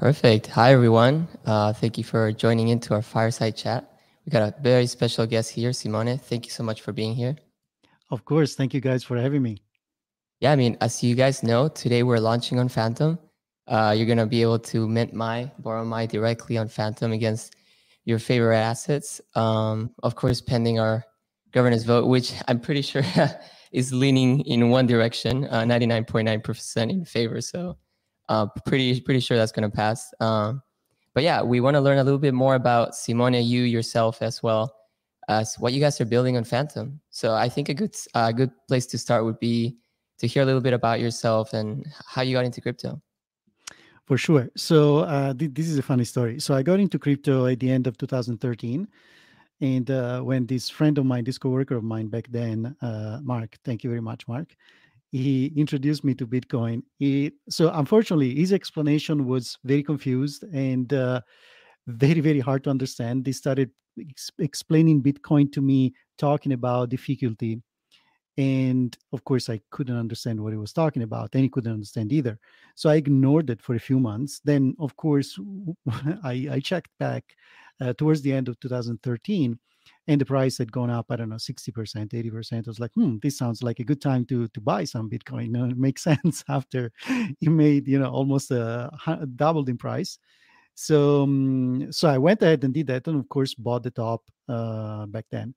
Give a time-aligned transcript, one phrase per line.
[0.00, 0.46] Perfect.
[0.48, 1.26] Hi, everyone.
[1.44, 3.98] Uh, thank you for joining into our fireside chat.
[4.24, 6.18] We got a very special guest here, Simone.
[6.18, 7.36] Thank you so much for being here.
[8.12, 8.54] Of course.
[8.54, 9.60] Thank you guys for having me.
[10.38, 13.18] Yeah, I mean, as you guys know, today we're launching on Fantom.
[13.66, 17.56] Uh, you're going to be able to mint my, borrow my directly on Fantom against
[18.04, 19.20] your favorite assets.
[19.34, 21.04] Um, of course, pending our
[21.50, 23.02] governance vote, which I'm pretty sure
[23.72, 27.40] is leaning in one direction, 99.9% uh, in favor.
[27.40, 27.78] So
[28.28, 30.12] uh, pretty pretty sure that's going to pass.
[30.20, 30.62] Um,
[31.14, 34.42] but yeah, we want to learn a little bit more about Simone, you yourself as
[34.42, 34.74] well
[35.28, 37.00] as what you guys are building on Fantom.
[37.10, 39.76] So I think a good uh, good place to start would be
[40.18, 43.00] to hear a little bit about yourself and how you got into crypto.
[44.06, 44.48] For sure.
[44.56, 46.40] So uh, th- this is a funny story.
[46.40, 48.88] So I got into crypto at the end of 2013.
[49.60, 53.58] And uh, when this friend of mine, this coworker of mine back then, uh, Mark,
[53.64, 54.54] thank you very much, Mark,
[55.10, 56.82] he introduced me to Bitcoin.
[56.98, 61.22] He, so unfortunately, his explanation was very confused and uh,
[61.86, 63.24] very, very hard to understand.
[63.24, 67.62] They started ex- explaining Bitcoin to me, talking about difficulty.
[68.36, 72.12] And of course, I couldn't understand what he was talking about, and he couldn't understand
[72.12, 72.38] either.
[72.76, 74.40] So I ignored it for a few months.
[74.44, 75.38] Then, of course,
[76.22, 77.24] I, I checked back
[77.80, 79.58] uh, towards the end of 2013
[80.08, 83.18] and the price had gone up i don't know 60% 80% i was like hmm
[83.22, 85.44] this sounds like a good time to to buy some bitcoin.
[85.48, 88.90] You know, it makes sense after it made you know almost a
[89.36, 90.18] doubled in price.
[90.74, 94.22] So um, so i went ahead and did that and of course bought the top
[94.48, 95.54] uh, back then.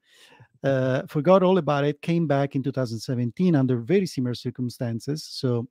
[0.64, 5.24] Uh, forgot all about it came back in 2017 under very similar circumstances.
[5.24, 5.68] So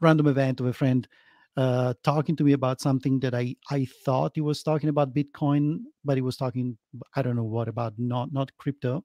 [0.00, 1.08] random event of a friend
[1.56, 5.80] uh, talking to me about something that I I thought he was talking about Bitcoin,
[6.04, 6.76] but he was talking
[7.14, 9.04] I don't know what about not not crypto,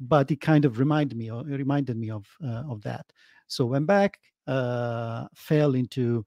[0.00, 3.06] but it kind of reminded me of, reminded me of uh, of that.
[3.48, 6.24] So went back, uh, fell into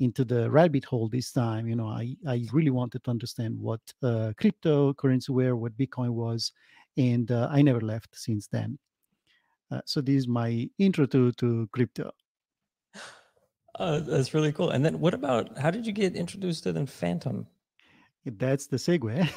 [0.00, 1.68] into the rabbit hole this time.
[1.68, 6.52] You know, I I really wanted to understand what uh, cryptocurrency were, what Bitcoin was,
[6.96, 8.78] and uh, I never left since then.
[9.70, 12.10] Uh, so this is my intro to to crypto.
[13.78, 14.70] Uh, that's really cool.
[14.70, 17.46] And then what about how did you get introduced to the Fantom?
[18.26, 19.28] That's the segue.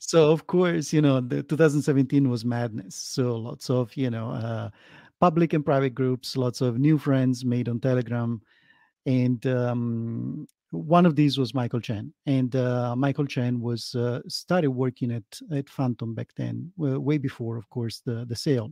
[0.00, 2.94] so of course, you know, the 2017 was madness.
[2.94, 4.70] So lots of, you know, uh,
[5.20, 8.42] public and private groups, lots of new friends made on Telegram.
[9.06, 12.12] And um, one of these was Michael Chen.
[12.26, 17.56] And uh, Michael Chen was uh, started working at, at Fantom back then, way before,
[17.56, 18.70] of course, the, the sale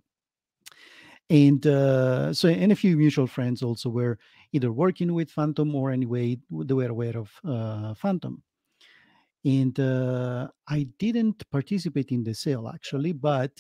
[1.31, 4.19] and uh, so and a few mutual friends also were
[4.53, 8.43] either working with fantom or anyway they were aware of uh, fantom.
[9.45, 13.53] And uh, i didn't participate in the sale actually but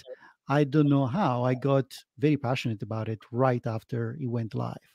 [0.48, 1.86] i don't know how i got
[2.18, 4.88] very passionate about it right after it went live.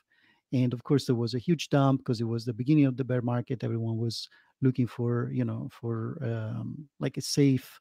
[0.52, 3.04] And of course there was a huge dump because it was the beginning of the
[3.04, 3.64] bear market.
[3.64, 4.28] Everyone was
[4.62, 7.80] looking for you know for um, like a safe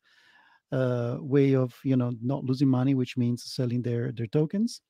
[0.73, 4.81] uh, way of you know not losing money, which means selling their their tokens.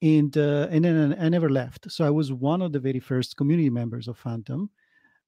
[0.00, 1.90] And uh, and then I never left.
[1.90, 4.70] So I was one of the very first community members of Fantom.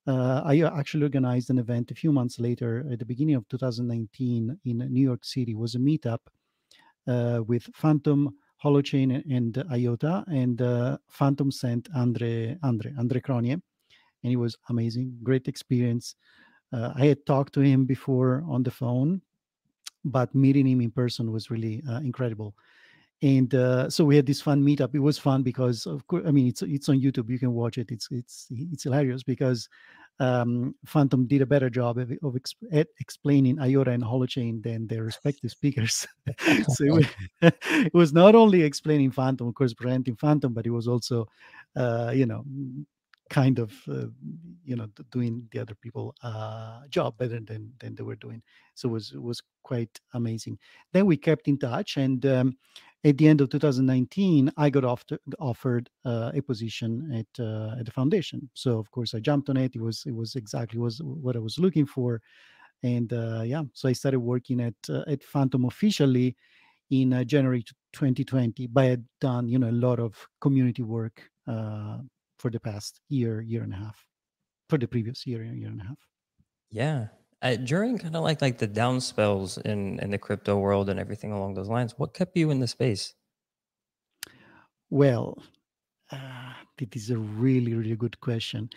[0.06, 4.58] Uh, I actually organized an event a few months later, at the beginning of 2019,
[4.64, 5.52] in New York City.
[5.52, 6.20] It was a meetup
[7.06, 8.30] uh, with Fantom,
[8.64, 13.52] Holochain, and IOTA, and uh, Fantom sent Andre Andre Andre Cronje,
[14.22, 16.14] and it was amazing, great experience.
[16.72, 19.20] Uh, I had talked to him before on the phone,
[20.04, 22.54] but meeting him in person was really uh, incredible
[23.22, 24.94] and uh, so we had this fun meetup.
[24.94, 27.28] It was fun because, of course, I mean, it's it's on YouTube.
[27.28, 27.90] You can watch it.
[27.90, 29.68] It's it's it's hilarious because
[30.20, 35.02] um, Fantom did a better job of, of exp- explaining IOTA and Holochain than their
[35.02, 36.06] respective speakers.
[36.68, 37.06] so it was,
[37.62, 41.26] it was, not only explaining Fantom, of course, presenting Fantom, but it was also,
[41.74, 42.44] uh, you know,
[43.30, 44.06] kind of uh,
[44.64, 48.42] you know doing the other people uh, job better than than they were doing.
[48.74, 50.58] So it was it was quite amazing.
[50.92, 52.58] Then we kept in touch and um,
[53.04, 55.04] at the end of 2019 i got off
[55.38, 58.50] offered uh, a position at uh, at the foundation.
[58.54, 59.74] So of course i jumped on it.
[59.76, 62.20] It was it was exactly was what i was looking for.
[62.82, 66.34] And uh, yeah so i started working at uh, at fantom officially
[66.90, 67.62] in january
[67.92, 71.30] 2020 but i had done you know a lot of community work
[72.40, 74.04] for the past year, year and a half,
[74.68, 75.98] for the previous year, year and a half.
[76.70, 77.08] Yeah.
[77.42, 81.00] Uh, during kind of like like the down spells in in the crypto world and
[81.00, 83.14] everything along those lines, what kept you in the space?
[84.90, 85.42] Well,
[86.10, 88.68] uh, it is a really really good question.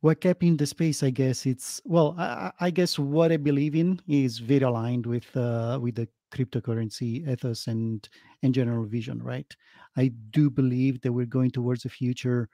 [0.00, 1.02] What kept me in the space?
[1.02, 2.14] I guess it's well.
[2.18, 7.28] I, I guess what I believe in is very aligned with uh, with the cryptocurrency
[7.28, 8.08] ethos and
[8.42, 9.22] and general vision.
[9.22, 9.54] Right.
[9.96, 12.48] I do believe that we're going towards a future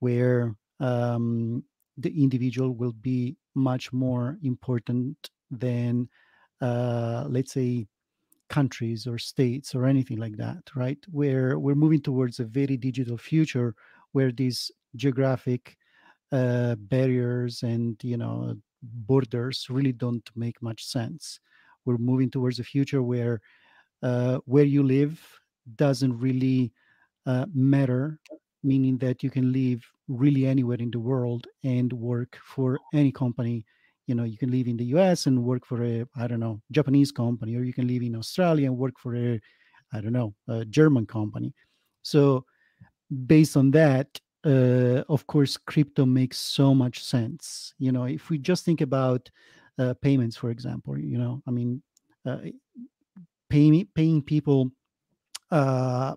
[0.00, 1.64] where um,
[1.96, 6.08] the individual will be much more important than
[6.60, 7.86] uh, let's say
[8.48, 10.98] countries or states or anything like that right?
[11.10, 13.74] Where we're moving towards a very digital future
[14.12, 15.76] where these geographic
[16.32, 21.40] uh, barriers and you know borders really don't make much sense.
[21.84, 23.40] We're moving towards a future where
[24.02, 25.22] uh, where you live
[25.76, 26.72] doesn't really
[27.26, 28.20] uh, matter
[28.62, 33.64] meaning that you can live really anywhere in the world and work for any company.
[34.06, 36.60] You know you can live in the us and work for a i don't know
[36.72, 39.40] japanese company or you can live in australia and work for a
[39.92, 41.54] i don't know a german company.
[42.02, 42.44] So
[43.26, 44.08] based on that
[44.44, 47.74] uh, of course crypto makes so much sense.
[47.78, 49.30] You know if we just think about
[49.78, 51.82] uh, payments for example you know i mean
[52.26, 52.38] uh,
[53.48, 54.70] paying paying people
[55.50, 56.14] uh,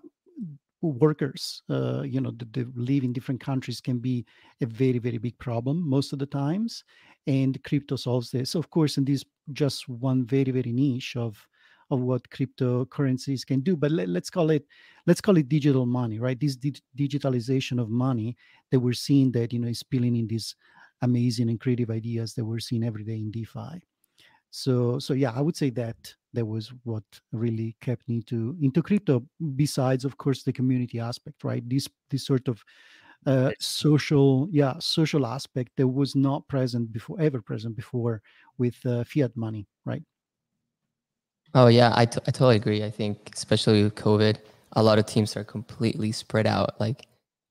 [0.92, 4.24] workers uh, you know that, that live in different countries can be
[4.60, 6.84] a very very big problem most of the times
[7.26, 8.54] and crypto solves this.
[8.54, 11.46] Of course and this just one very very niche of
[11.90, 14.64] of what cryptocurrencies can do but let, us call it
[15.06, 16.38] let's call it digital money right?
[16.38, 18.36] This di- digitalization of money
[18.70, 20.54] that we're seeing that you know is spilling in these
[21.02, 23.82] amazing and creative ideas that we're seeing every day in defi.
[24.50, 28.82] So so yeah i would say that that was what really kept me to into
[28.82, 29.24] crypto
[29.56, 31.68] besides of course the community aspect right?
[31.68, 32.62] This this sort of
[33.26, 38.20] uh, social yeah social aspect that was not present before ever present before
[38.58, 40.02] with uh, fiat money right?
[41.54, 42.84] Oh yeah I, t- I totally agree.
[42.84, 44.38] I think especially with covid
[44.76, 47.06] a lot of teams are completely spread out like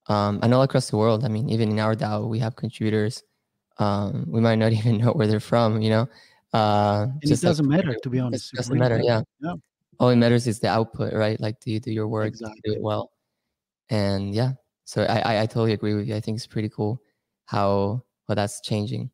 [0.07, 1.23] um, i know across the world.
[1.23, 3.23] I mean even in our dao we have contributors
[3.79, 6.07] um, we might not even know where they're from you know
[6.53, 8.53] uh, and it doesn't like, matter, to be honest.
[8.53, 9.21] It doesn't matter, yeah.
[9.41, 9.53] yeah.
[9.99, 11.39] All it matters is the output, right?
[11.39, 12.61] Like, do you do your work, exactly.
[12.63, 13.11] do it well?
[13.89, 14.53] And yeah,
[14.85, 16.15] so I, I, I totally agree with you.
[16.15, 17.01] I think it's pretty cool
[17.45, 19.11] how how that's changing.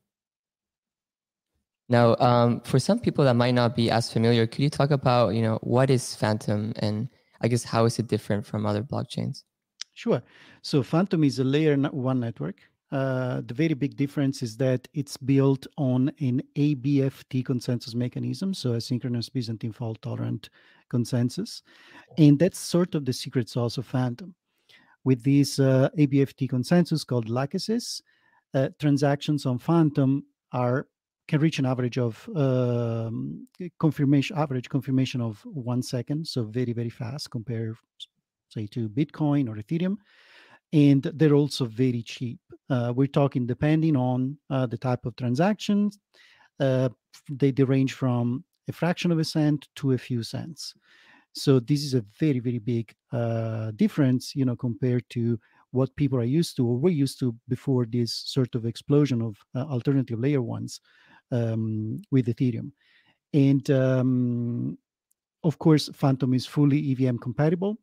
[1.89, 5.29] Now, um, for some people that might not be as familiar, could you talk about
[5.29, 7.09] you know what is Fantom and
[7.41, 9.43] I guess how is it different from other blockchains?
[9.93, 10.21] Sure.
[10.61, 15.15] So Fantom is a layer one network uh, the very big difference is that it's
[15.15, 20.49] built on an ABFT consensus mechanism, so asynchronous Byzantine fault tolerant
[20.89, 21.61] consensus.
[22.17, 24.33] And that's sort of the secret sauce of Fantom.
[25.03, 28.01] With this uh, ABFT consensus called Lachesis,
[28.55, 30.87] uh, transactions on Fantom are
[31.27, 33.47] can reach an average of um,
[33.79, 37.75] confirmation average confirmation of one second, so very very fast compared,
[38.49, 39.97] say, to Bitcoin or Ethereum
[40.73, 42.39] and they're also very cheap.
[42.69, 45.99] Uh, we're talking depending on uh, the type of transactions,
[46.59, 46.89] uh,
[47.31, 50.73] they, they range from a fraction of a cent to a few cents.
[51.33, 55.39] So this is a very very big uh, difference, you know, compared to
[55.71, 59.37] what people are used to or were used to before this sort of explosion of
[59.55, 60.81] uh, alternative layer ones
[61.31, 62.71] um, with Ethereum.
[63.33, 64.77] And um,
[65.43, 67.77] of course, Fantom is fully EVM compatible.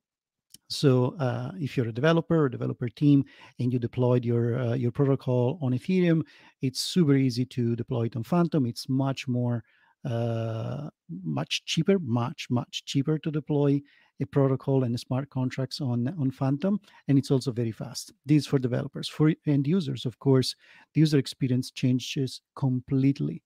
[0.69, 3.25] So uh, if you're a developer or developer team
[3.59, 6.23] and you deployed your uh, your protocol on Ethereum,
[6.61, 8.67] it's super easy to deploy it on Fantom.
[8.67, 9.63] It's much more
[10.05, 10.89] uh,
[11.23, 13.81] much cheaper, much much cheaper to deploy
[14.21, 18.13] a protocol and smart contracts on on Fantom, and it's also very fast.
[18.25, 19.09] This for developers.
[19.09, 20.57] For end users, of course,
[20.95, 23.43] the user experience changes completely.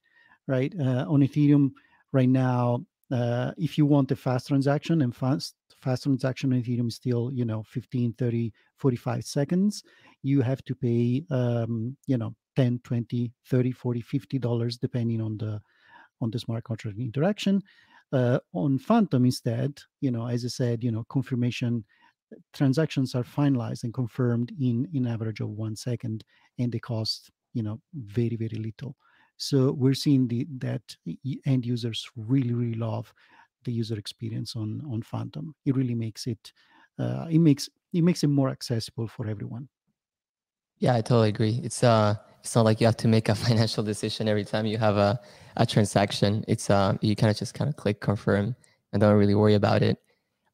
[0.46, 1.72] Right uh, on Ethereum
[2.12, 6.88] right now, uh, if you want a fast transaction and fast fast transaction on ethereum
[6.88, 9.82] is still you know 15 30 45 seconds
[10.22, 15.36] you have to pay um, you know 10 20 30 40 50 dollars depending on
[15.38, 15.60] the
[16.20, 17.62] on the smart contract interaction.
[18.12, 21.84] Uh, on Fantom instead you know as i said you know confirmation
[22.52, 26.24] transactions are finalized and confirmed in in average of one second
[26.58, 28.96] and they cost you know very very little.
[29.36, 30.82] So we're seeing the that
[31.46, 33.12] end users really really love
[33.64, 35.54] the user experience on on Fantom.
[35.64, 36.52] It really makes it
[36.98, 39.68] uh, it makes it makes it more accessible for everyone.
[40.78, 41.60] Yeah, I totally agree.
[41.62, 44.78] It's uh it's not like you have to make a financial decision every time you
[44.78, 45.20] have a,
[45.56, 46.44] a transaction.
[46.48, 48.56] It's uh you kind of just kind of click confirm
[48.92, 49.98] and don't really worry about it.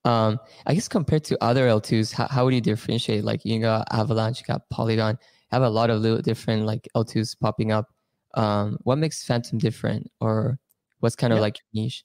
[0.05, 3.25] Um, I guess compared to other L2s, how, how would you differentiate?
[3.25, 6.87] Like you got Avalanche, you got Polygon, you have a lot of little different like
[6.97, 7.89] L2s popping up.
[8.35, 10.59] Um, what makes Fantom different, or
[11.01, 11.43] what's kind of yeah.
[11.43, 12.05] like your niche?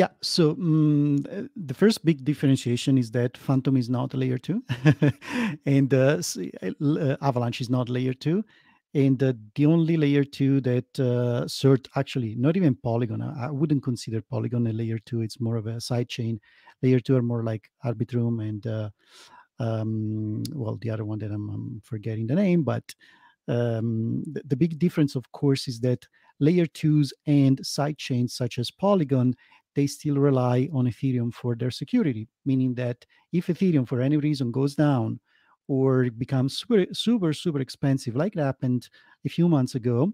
[0.00, 0.08] Yeah.
[0.22, 1.18] So um,
[1.54, 4.64] the first big differentiation is that Fantom is not layer two,
[5.66, 6.22] and uh,
[6.80, 8.42] uh, Avalanche is not layer two.
[8.94, 13.50] And uh, the only layer two that uh, CERT actually, not even Polygon, I, I
[13.50, 15.20] wouldn't consider Polygon a layer two.
[15.20, 16.40] It's more of a side chain.
[16.82, 18.88] Layer two are more like Arbitrum and, uh,
[19.58, 22.94] um, well, the other one that I'm, I'm, forgetting the name, but
[23.48, 26.06] Um, the, the big difference, of course, is that
[26.38, 29.34] layer twos and side chains such as Polygon
[29.80, 32.98] they still rely on Ethereum for their security, meaning that
[33.32, 35.18] if Ethereum for any reason goes down
[35.68, 38.82] or becomes super, super, super expensive, like it happened
[39.24, 40.12] a few months ago,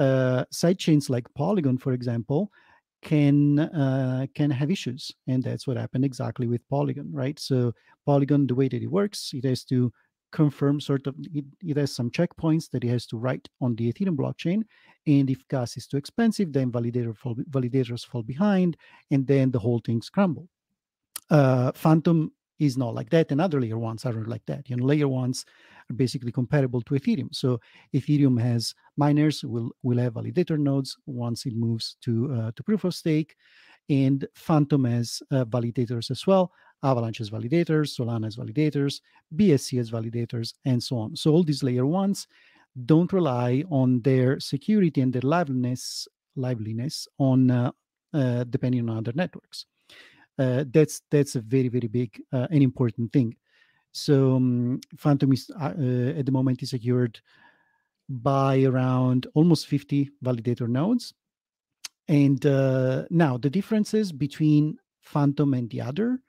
[0.00, 2.50] uh, sidechains like Polygon, for example,
[3.02, 7.38] can uh, can have issues, and that's what happened exactly with Polygon, right?
[7.38, 7.72] So
[8.06, 9.92] Polygon, the way that it works, it has to
[10.32, 13.92] confirm sort of it, it has some checkpoints that it has to write on the
[13.92, 14.62] Ethereum blockchain,
[15.06, 18.76] and if gas is too expensive, then validator fall, validators fall behind,
[19.10, 20.48] and then the whole thing crumble.
[21.30, 24.68] Uh, Fantom is not like that, and other layer ones aren't like that.
[24.68, 25.44] You know, layer ones
[25.90, 27.34] are basically comparable to Ethereum.
[27.34, 27.60] So
[27.94, 32.84] Ethereum has miners will will have validator nodes once it moves to uh, to proof
[32.84, 33.36] of stake,
[33.88, 36.52] and Fantom has uh, validators as well.
[36.82, 39.00] Avalanche has validators, Solana has validators,
[39.34, 41.16] BSC has validators, and so on.
[41.16, 42.26] So all these layer ones
[42.84, 46.06] don't rely on their security and their liveliness
[46.36, 47.70] liveliness on uh,
[48.12, 49.66] uh, depending on other networks.
[50.38, 53.34] Uh, that's that's a very very big uh, and important thing.
[53.92, 57.18] So um, Fantom is uh, uh, at the moment is secured
[58.08, 61.14] by around almost 50 validator nodes.
[62.08, 62.44] And
[63.10, 66.20] now the differences between Fantom and the other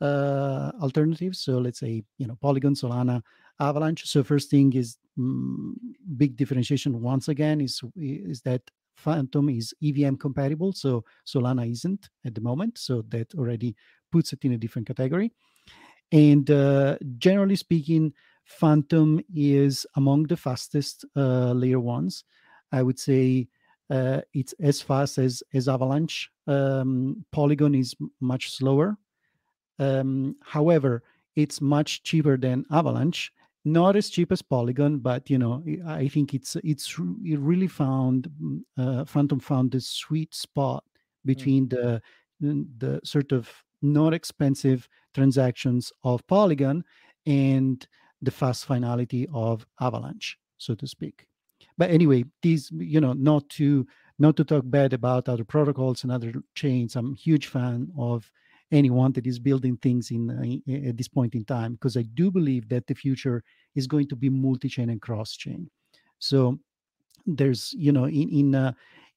[0.00, 1.40] alternatives.
[1.40, 3.22] So let's say you know Polygon, Solana,
[3.60, 4.04] Avalanche.
[4.06, 5.72] So first thing is mm,
[6.16, 8.62] big differentiation once again is is that
[8.96, 12.78] Fantom is EVM compatible, so Solana isn't at the moment.
[12.78, 13.74] So that already
[14.12, 15.32] puts it in a different category.
[16.12, 18.12] And uh, generally speaking,
[18.44, 22.24] Fantom is among the fastest uh, layer ones.
[22.72, 23.48] I would say
[23.90, 26.30] uh, it's as fast as as Avalanche.
[26.46, 28.96] Um, Polygon is much slower.
[29.78, 31.02] Um, however,
[31.36, 33.32] it's much cheaper than Avalanche,
[33.64, 36.94] not as cheap as Polygon, but you know, I think it's it's
[37.24, 40.84] it really found mm, uh, Fantom found the sweet spot
[41.24, 41.28] hmm.
[41.28, 41.70] between mm.
[41.70, 42.02] the
[42.40, 46.84] the sort of not expensive transactions of Polygon
[47.26, 47.86] and
[48.22, 51.26] the fast finality of Avalanche, so to speak.
[51.76, 53.86] But anyway, these you know, not to
[54.18, 56.96] not to talk bad about other protocols and other chains.
[56.96, 58.30] I'm a huge fan of
[58.74, 62.30] anyone that is building things in uh, at this point in time because I do
[62.30, 63.42] believe that the future
[63.74, 65.70] is going to be multi-chain and cross-chain.
[66.18, 66.58] So
[67.26, 68.72] there's you know in in uh,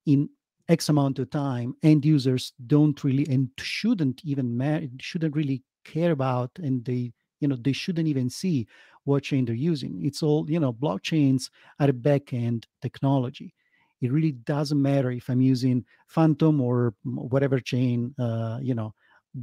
[0.06, 0.30] in
[0.70, 6.52] X amount of time, end users don't really and shouldn't even shouldn't really care about,
[6.58, 8.68] and they you know they shouldn't even see
[9.06, 10.06] what chain they're using.
[10.06, 11.50] It's all you know blockchains
[11.80, 13.54] are a back end technology.
[14.02, 18.94] It really doesn't matter if I'm using Fantom or whatever chain uh, you know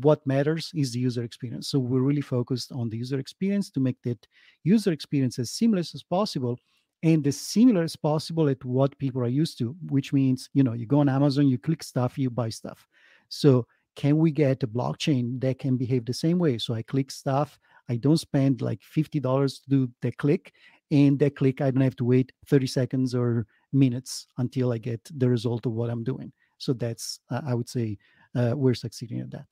[0.01, 1.69] what matters is the user experience.
[1.69, 4.27] So we're really focused on the user experience to make that
[4.65, 6.59] user experience as seamless as possible
[7.03, 10.73] and as similar as possible at what people are used to, which means, you know,
[10.73, 12.89] you go on Amazon, you click stuff, you buy stuff.
[13.29, 16.59] So can we get a blockchain that can behave the same way?
[16.59, 17.59] So I click stuff,
[17.89, 20.53] I don't spend like $50 to do the click,
[20.91, 25.01] and that click, I don't have to wait 30 seconds or minutes until I get
[25.17, 26.33] the result of what I'm doing.
[26.59, 27.99] So that's, uh, I would say,
[28.35, 29.47] uh, we're succeeding at that.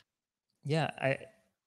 [0.64, 1.18] Yeah, I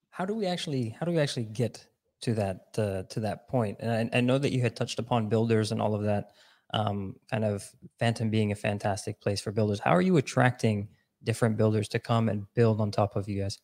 [0.10, 1.86] how do we actually how do we actually get
[2.22, 3.78] to that uh, to that point?
[3.80, 6.32] And I, I, know that you had touched upon builders and all of that,
[6.74, 9.80] um, kind of Fantom being a fantastic place for builders.
[9.80, 10.88] How are you attracting
[11.24, 13.60] different builders to come and build on top of you guys?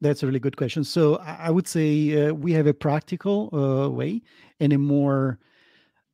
[0.00, 0.84] That's a really good question.
[0.84, 4.22] So I would say uh, we have a practical uh, way
[4.60, 5.40] and a more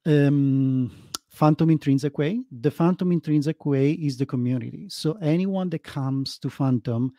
[0.07, 0.91] um,
[1.29, 2.41] fantom intrinsic way.
[2.51, 4.87] The fantom intrinsic way is the community.
[4.89, 7.13] So anyone that comes to Fantom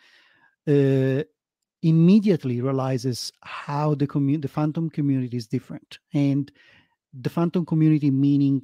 [0.67, 1.23] uh,
[1.81, 6.51] immediately realizes how the community, the fantom community is different, and
[7.13, 8.63] the fantom community meaning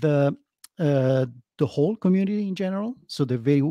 [0.00, 0.36] the
[0.78, 1.26] uh,
[1.58, 2.94] the whole community in general.
[3.06, 3.62] So the very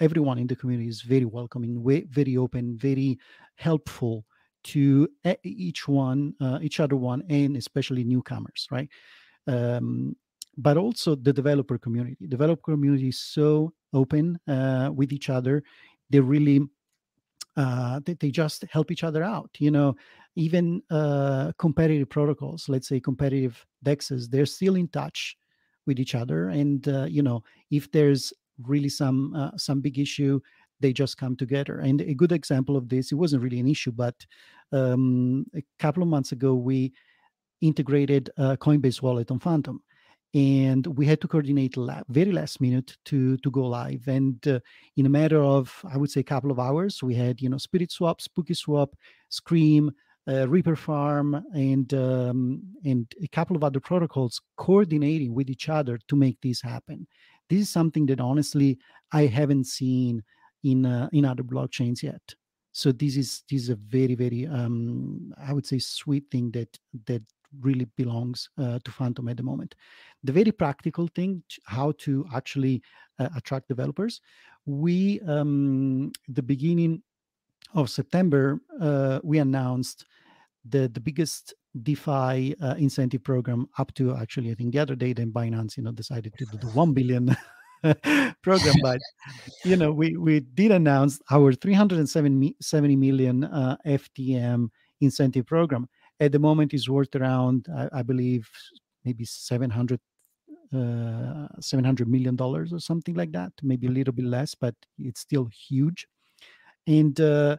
[0.00, 3.18] everyone in the community is very welcoming, very open, very
[3.56, 4.24] helpful
[4.64, 5.08] to
[5.42, 8.88] each one, uh, each other one, and especially newcomers, right?
[9.46, 10.14] Um,
[10.56, 12.16] but also the developer community.
[12.28, 15.62] Developer community is so open uh, with each other.
[16.10, 16.68] They really
[17.56, 19.94] uh, they, they just help each other out you know
[20.36, 25.36] even uh, competitive protocols let's say competitive dexes they're still in touch
[25.86, 28.32] with each other and uh, you know if there's
[28.66, 30.40] really some uh, some big issue
[30.82, 31.78] they just come together.
[31.78, 34.14] And a good example of this it wasn't really an issue but
[34.72, 36.92] um, a couple of months ago we
[37.60, 39.80] integrated a coinbase wallet on fantom
[40.34, 44.58] and we had to coordinate la- very last minute to to go live and uh,
[44.96, 47.58] in a matter of i would say a couple of hours we had you know
[47.58, 48.94] spirit swap spooky swap
[49.28, 49.92] scream
[50.28, 55.98] uh, Reaper Farm, and um, and a couple of other protocols coordinating with each other
[56.08, 57.06] to make this happen.
[57.50, 58.78] This is something that honestly
[59.12, 60.22] I haven't seen
[60.62, 62.22] in uh, in other blockchains yet.
[62.72, 66.78] So this is this is a very very um, I would say sweet thing that
[67.06, 67.22] that
[67.60, 69.74] really belongs uh, to Fantom at the moment.
[70.24, 72.82] The very practical thing, how to actually
[73.18, 74.20] uh, attract developers.
[74.66, 77.02] We um, the beginning
[77.74, 80.06] of September, uh, we announced
[80.64, 85.12] the the biggest DeFi uh, incentive program up to actually I think the other day
[85.12, 87.36] then Binance you know decided to do the one billion
[88.42, 89.00] program, but
[89.64, 94.68] you know we we did announce our 370 million uh, FTM
[95.00, 95.88] incentive program.
[96.22, 98.48] At the moment, is worth around I, I believe
[99.04, 100.00] maybe 700
[100.72, 105.20] uh, 700 million dollars or something like that maybe a little bit less but it's
[105.20, 106.06] still huge
[106.86, 107.56] and uh,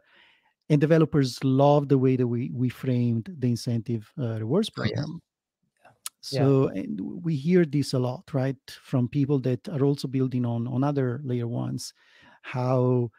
[0.69, 5.05] and developers love the way that we we framed the incentive uh, rewards program.
[5.07, 5.19] Oh,
[5.83, 5.91] yeah.
[6.21, 6.83] So yeah.
[6.99, 11.21] we hear this a lot, right, from people that are also building on on other
[11.23, 11.93] layer ones,
[12.41, 13.11] how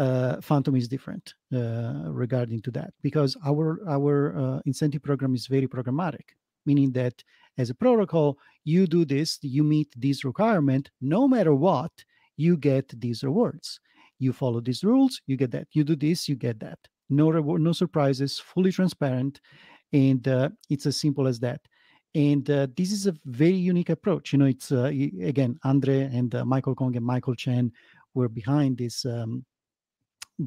[0.00, 5.46] uh, Fantom is different uh, regarding to that because our our uh, incentive program is
[5.46, 6.30] very programmatic,
[6.64, 7.22] meaning that
[7.58, 11.92] as a protocol, you do this, you meet this requirement, no matter what,
[12.38, 13.78] you get these rewards.
[14.18, 15.68] You follow these rules you get that.
[15.72, 16.78] You do this you get that.
[17.10, 19.40] No reward no surprises fully transparent
[19.92, 21.60] and uh, it's as simple as that.
[22.14, 24.90] And uh, this is a very unique approach you know it's uh,
[25.32, 27.70] again andre and michael kong and michael chen
[28.14, 29.44] were behind this um,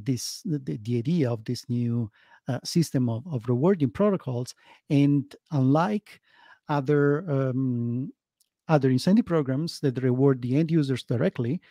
[0.03, 2.09] this the, the, idea of this new
[2.47, 4.53] uh, system of, of rewarding protocols
[4.89, 6.21] and unlike
[6.69, 8.11] other um,
[8.67, 11.61] other incentive programs that reward the end users directly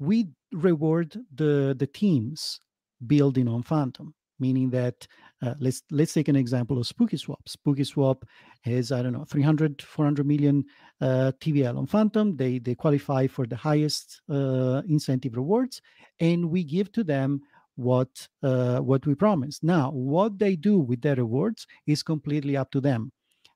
[0.00, 2.58] we reward the the teams
[3.06, 5.06] building on Fantom, meaning that
[5.42, 7.48] uh, let's let's take an example of Spooky Swap.
[7.48, 8.24] Spooky Swap
[8.62, 10.64] has I don't know 300 400 million
[11.00, 12.36] uh, TVL on Fantom.
[12.36, 15.80] They they qualify for the highest uh, incentive rewards,
[16.18, 17.42] and we give to them
[17.80, 19.62] what uh, what we promised.
[19.62, 23.12] Now, what they do with their rewards is completely up to them.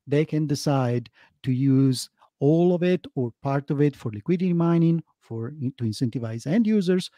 [0.06, 1.10] They can decide
[1.44, 2.10] to use
[2.40, 7.10] all of it or part of it for liquidity mining for to incentivize end users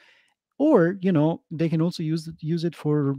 [0.59, 3.17] or you know they can also use use it for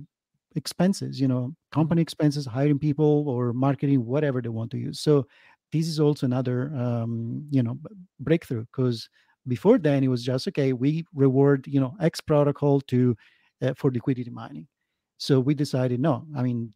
[0.55, 5.25] expenses you know company expenses hiring people or marketing whatever they want to use so
[5.71, 7.77] this is also another um, you know
[8.19, 9.09] breakthrough because
[9.47, 13.15] before then it was just okay we reward you know x protocol to
[13.61, 14.67] uh, for liquidity mining
[15.17, 16.73] so we decided no i mean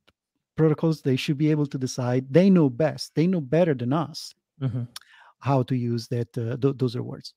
[0.57, 4.33] protocols they should be able to decide they know best they know better than us
[4.61, 4.83] mm-hmm.
[5.39, 7.33] how to use that uh, th- those rewards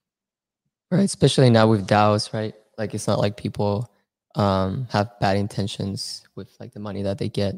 [0.94, 2.54] Right, especially now with DAOs, right?
[2.78, 3.90] Like it's not like people
[4.36, 7.54] um, have bad intentions with like the money that they get.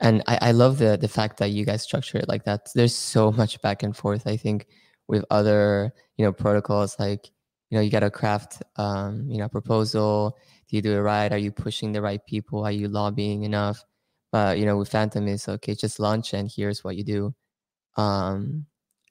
[0.00, 2.68] And I, I love the the fact that you guys structure it like that.
[2.74, 4.26] There's so much back and forth.
[4.26, 4.66] I think
[5.08, 7.30] with other you know protocols, like
[7.68, 10.38] you know you got to craft um, you know proposal.
[10.70, 11.32] Do you do it right?
[11.32, 12.64] Are you pushing the right people?
[12.64, 13.84] Are you lobbying enough?
[14.30, 17.34] But you know with Fantom is okay, just launch and here's what you do.
[17.96, 18.66] Um,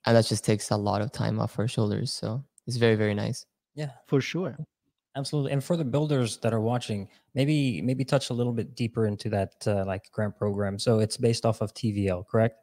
[0.06, 2.14] and that just takes a lot of time off our shoulders.
[2.14, 3.46] So it's very very nice.
[3.76, 4.58] Yeah, for sure.
[5.18, 5.52] Absolutely.
[5.52, 9.30] And for the builders that are watching, maybe maybe touch a little bit deeper into
[9.30, 10.80] that uh, like grant program.
[10.80, 12.56] So it's based off of TVL, correct?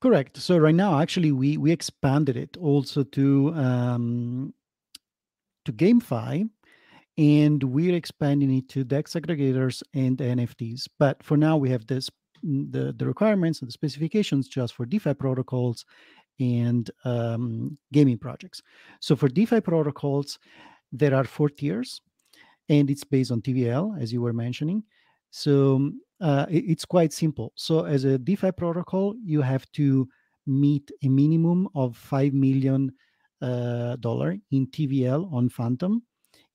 [0.00, 0.36] Correct.
[0.38, 4.54] So right now, actually, we we expanded it also to um,
[5.64, 6.48] to GameFi,
[7.18, 10.88] and we're expanding it to DEX aggregators and NFTs.
[11.00, 12.08] But for now, we have this
[12.46, 15.84] mm, the the requirements and the specifications just for DeFi protocols
[16.40, 18.62] and um, gaming projects.
[19.00, 20.38] So for DeFi protocols,
[20.92, 22.00] there are four tiers,
[22.68, 24.84] and it's based on TVL, as you were mentioning.
[25.30, 27.52] So uh, it's quite simple.
[27.56, 30.08] So as a DeFi protocol, you have to
[30.46, 32.92] meet a minimum of five million
[33.42, 36.02] uh, dollar in TVL on Fantom.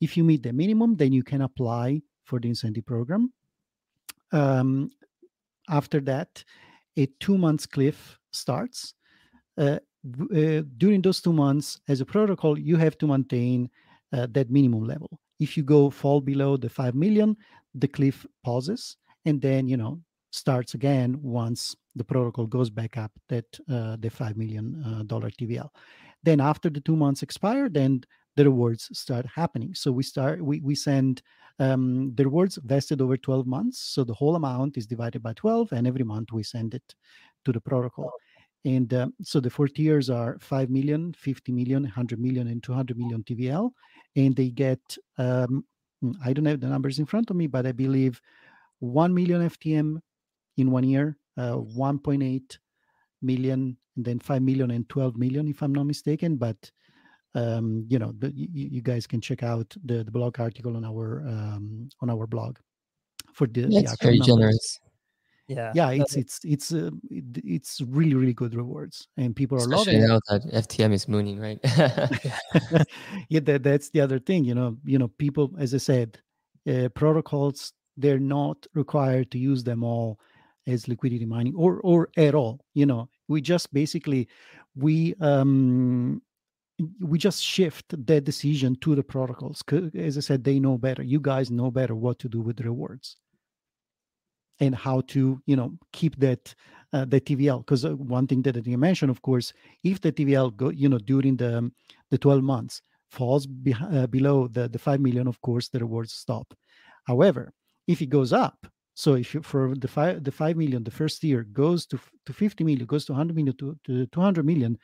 [0.03, 3.31] If you meet the minimum, then you can apply for the incentive program.
[4.31, 4.89] Um,
[5.69, 6.43] after that,
[6.97, 8.93] a two months cliff starts
[9.57, 9.79] uh,
[10.35, 13.69] uh, during those two months, as a protocol, you have to maintain
[14.11, 15.19] uh, that minimum level.
[15.39, 17.37] If you go fall below the five million,
[17.75, 19.99] the cliff pauses and then you know
[20.31, 25.29] starts again once the protocol goes back up that uh, the five million uh, dollar
[25.29, 25.69] TVL.
[26.23, 28.03] Then after the two months expire, then
[28.35, 29.73] the rewards start happening.
[29.75, 31.21] So we start we we send
[31.59, 33.79] um, the rewards vested over 12 months.
[33.79, 36.95] So the whole amount is divided by 12, and every month we send it
[37.45, 38.11] to the protocol.
[38.65, 42.97] And uh, so the four tiers are 5 million, 50 million, 100 million, and 200
[42.97, 43.71] million TVL.
[44.15, 44.79] And they get,
[45.17, 45.65] um,
[46.23, 48.21] I don't have the numbers in front of me, but I believe
[48.79, 49.99] 1 million FTM
[50.57, 52.57] in one year, uh, 1.8
[53.21, 56.37] million, and then 5 million and 12 million, if I'm not mistaken.
[56.37, 56.71] But
[57.35, 60.85] um, you know, the, you, you, guys can check out the, the blog article on
[60.85, 62.57] our um, on our blog
[63.33, 63.61] for the.
[63.61, 64.27] That's the very numbers.
[64.27, 64.79] generous.
[65.47, 69.99] Yeah, yeah, it's it's it's uh, it's really really good rewards, and people are Especially
[69.99, 71.59] loving now that FTM is mooning, right?
[73.29, 74.45] yeah, that, that's the other thing.
[74.45, 76.17] You know, you know, people, as I said,
[76.67, 80.19] uh, protocols they're not required to use them all
[80.65, 82.61] as liquidity mining or or at all.
[82.73, 84.27] You know, we just basically
[84.75, 86.21] we um
[86.99, 89.63] we just shift that decision to the protocols.
[89.95, 91.03] As I said, they know better.
[91.03, 93.17] You guys know better what to do with rewards
[94.59, 96.53] and how to you know keep that
[96.93, 100.55] uh, the TVL because uh, one thing that you mentioned of course if the TVL
[100.55, 101.73] go you know during the um,
[102.11, 106.13] the 12 months falls be, uh, below the the 5 million of course the rewards
[106.13, 106.53] stop
[107.05, 107.51] however
[107.87, 111.23] if it goes up so if you for the 5 the 5 million the first
[111.23, 114.77] year goes to to 50 million goes to 100 million to, to 200 million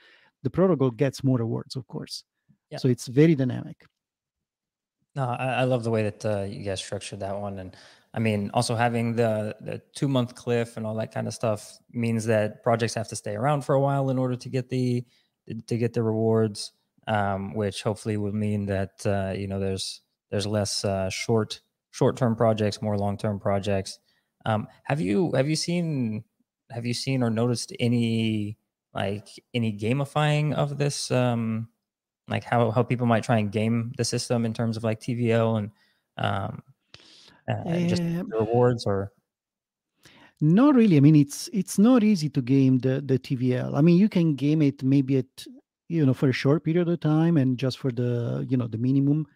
[0.43, 2.23] the protocol gets more rewards of course
[2.69, 2.77] yeah.
[2.77, 3.85] so it's very dynamic
[5.15, 7.75] no I, I love the way that uh, you guys structured that one and
[8.13, 11.77] I mean, also having the the two month cliff and all that kind of stuff
[11.91, 15.05] means that projects have to stay around for a while in order to get the
[15.67, 16.71] to get the rewards,
[17.07, 22.17] um, which hopefully will mean that uh, you know there's there's less uh, short short
[22.17, 23.99] term projects, more long term projects.
[24.45, 26.23] Um, have you have you seen
[26.71, 28.57] have you seen or noticed any
[28.99, 31.09] like any gamifying of this?
[31.11, 31.69] Um,
[32.27, 35.57] like how how people might try and game the system in terms of like TVL
[35.59, 35.71] and
[36.17, 36.61] um,
[37.47, 39.11] uh, just rewards or?
[40.41, 40.97] Not really.
[40.97, 44.35] I mean it's it's not easy to game the the tvl i mean you can
[44.35, 45.33] game it maybe at
[45.89, 48.77] you know for a short period of time and just for the you know the
[48.77, 49.27] minimum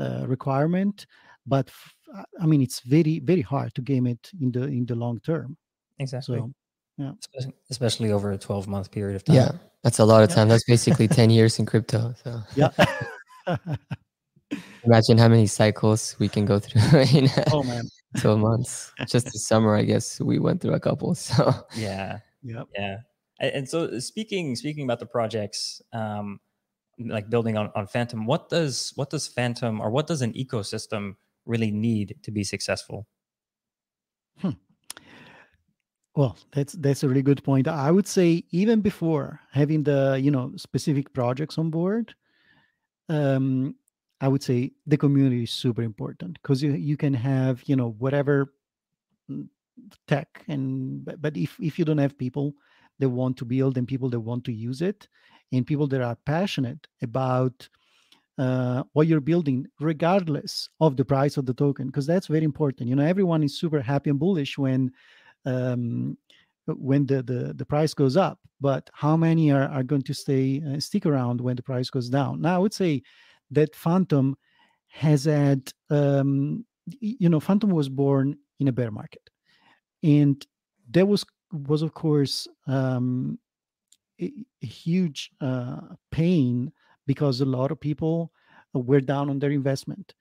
[0.00, 1.06] uh, requirement
[1.46, 1.94] but f-
[2.42, 5.56] i mean it's very very hard to game it in the in the long term.
[6.00, 6.38] Exactly.
[6.38, 6.50] so
[6.96, 9.50] yeah especially, especially over a 12 month period of time yeah
[9.82, 12.70] that's a lot of time that's basically 10 years in crypto so yeah
[14.84, 17.84] Imagine how many cycles we can go through in oh man
[18.18, 18.92] 12 months.
[19.08, 21.14] Just the summer, I guess we went through a couple.
[21.14, 22.18] So yeah.
[22.42, 22.68] Yep.
[22.76, 22.96] Yeah.
[23.40, 26.40] And so speaking speaking about the projects, um,
[26.98, 31.16] like building on, on Fantom, what does what does Fantom or what does an ecosystem
[31.46, 33.06] really need to be successful?
[34.38, 34.50] Hmm.
[36.16, 37.66] Well, that's that's a really good point.
[37.66, 42.14] I would say even before having the you know specific projects on board,
[43.08, 43.76] um,
[44.20, 47.90] I would say the community is super important because you, you can have, you know,
[47.98, 48.54] whatever
[49.30, 49.48] mm,
[50.08, 52.54] tech and but, but if if you don't have people
[53.00, 55.08] that want to build and people that want to use it
[55.52, 57.68] and people that are passionate about
[58.38, 62.88] uh, what you're building regardless of the price of the token because that's very important
[62.88, 64.90] you know everyone is super happy and bullish when
[65.44, 66.16] um,
[66.66, 70.62] when the, the the price goes up but how many are, are going to stay
[70.68, 73.02] uh, stick around when the price goes down now i would say
[73.50, 74.36] that Fantom
[74.88, 79.30] has had, um, you know, Fantom was born in a bear market,
[80.02, 80.44] and
[80.88, 83.38] there was was of course um,
[84.20, 85.80] a, a huge uh,
[86.10, 86.72] pain
[87.06, 88.32] because a lot of people
[88.72, 90.14] were down on their investment.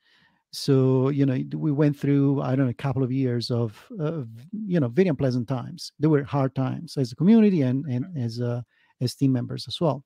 [0.54, 4.30] So you know, we went through I don't know a couple of years of, of
[4.52, 5.92] you know very unpleasant times.
[6.00, 8.62] There were hard times as a community and and as uh,
[9.02, 10.04] as team members as well,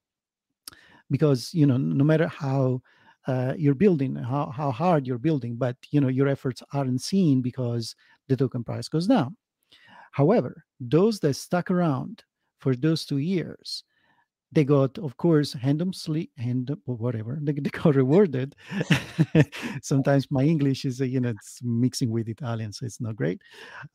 [1.12, 2.81] because you know no matter how
[3.27, 7.41] uh, you're building, how, how hard you're building, but you know your efforts aren't seen
[7.41, 7.93] because
[8.29, 9.36] the token price goes down.
[10.12, 12.23] However, those that stuck around
[12.60, 13.83] for those two years,
[14.51, 18.55] they got, of course, handsomely, hand or whatever, they, they got rewarded.
[19.81, 23.41] Sometimes my English is, you know, it's mixing with Italian, so it's not great.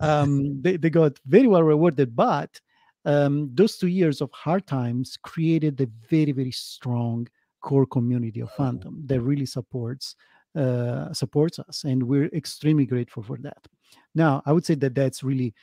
[0.00, 2.60] Um, they, they got very well rewarded, but
[3.04, 7.26] um, those two years of hard times created a very, very strong
[7.62, 10.16] core community of Fantom that really supports
[10.54, 13.66] uh, supports us, and we're extremely grateful for that.
[14.14, 15.54] Now, I would say that that's really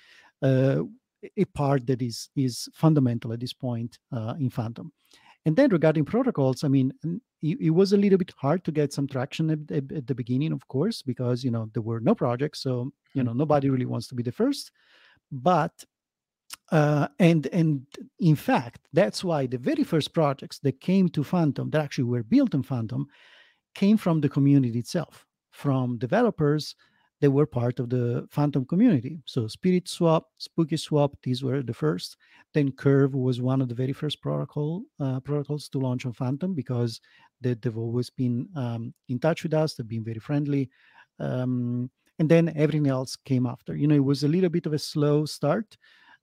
[0.42, 0.82] uh,
[1.38, 4.92] a part that is is fundamental at this point uh, in Fantom.
[5.46, 6.94] And then regarding protocols, I mean,
[7.42, 10.14] it, it, was a little bit hard to get some traction at, at, at, the
[10.14, 13.86] beginning, of course, because you know there were no projects, so you know nobody really
[13.86, 14.72] wants to be the first.
[15.32, 15.72] But
[16.72, 17.86] uh, and and
[18.20, 22.24] in fact, that's why the very first projects that came to Fantom that actually were
[22.24, 23.08] built in Fantom
[23.76, 26.76] came from the community itself, from developers
[27.22, 29.20] that were part of the Fantom community.
[29.26, 32.18] So Spirit Swap, Spooky Swap, these were the first.
[32.54, 36.54] Then Curve was one of the very first protocol uh, protocols to launch on Fantom
[36.54, 37.02] because
[37.42, 39.74] they, have always been um, in touch with us.
[39.74, 40.70] They've been very friendly.
[41.20, 43.76] Um, and then everything else came after.
[43.76, 45.78] You know, it was a little bit of a slow start,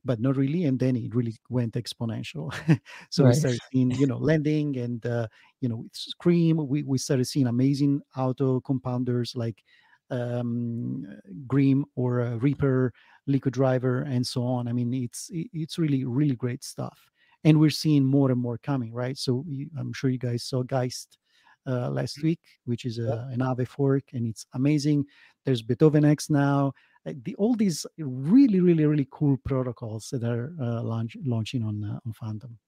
[0.05, 0.65] but not really.
[0.65, 2.53] And then it really went exponential.
[3.11, 3.31] so right.
[3.31, 5.27] we started seeing, you know, lending and, uh,
[5.61, 9.63] you know, with Scream, we, we started seeing amazing auto compounders like
[10.11, 11.05] um,
[11.47, 12.93] Grim or uh, Reaper,
[13.27, 14.69] Liquid Driver, and so on.
[14.69, 16.99] I mean, it's it's really really great stuff,
[17.45, 18.93] and we're seeing more and more coming.
[18.93, 19.45] Right, so
[19.79, 21.19] I'm sure you guys saw Geist
[21.67, 22.29] uh, last mm-hmm.
[22.29, 25.05] week, which is a, an Aave fork, and it's amazing.
[25.45, 26.73] There's Beethoven X now
[27.07, 31.99] the, all these really, really, really cool protocols that are uh, launch, launching on uh,
[32.05, 32.59] on Fantom.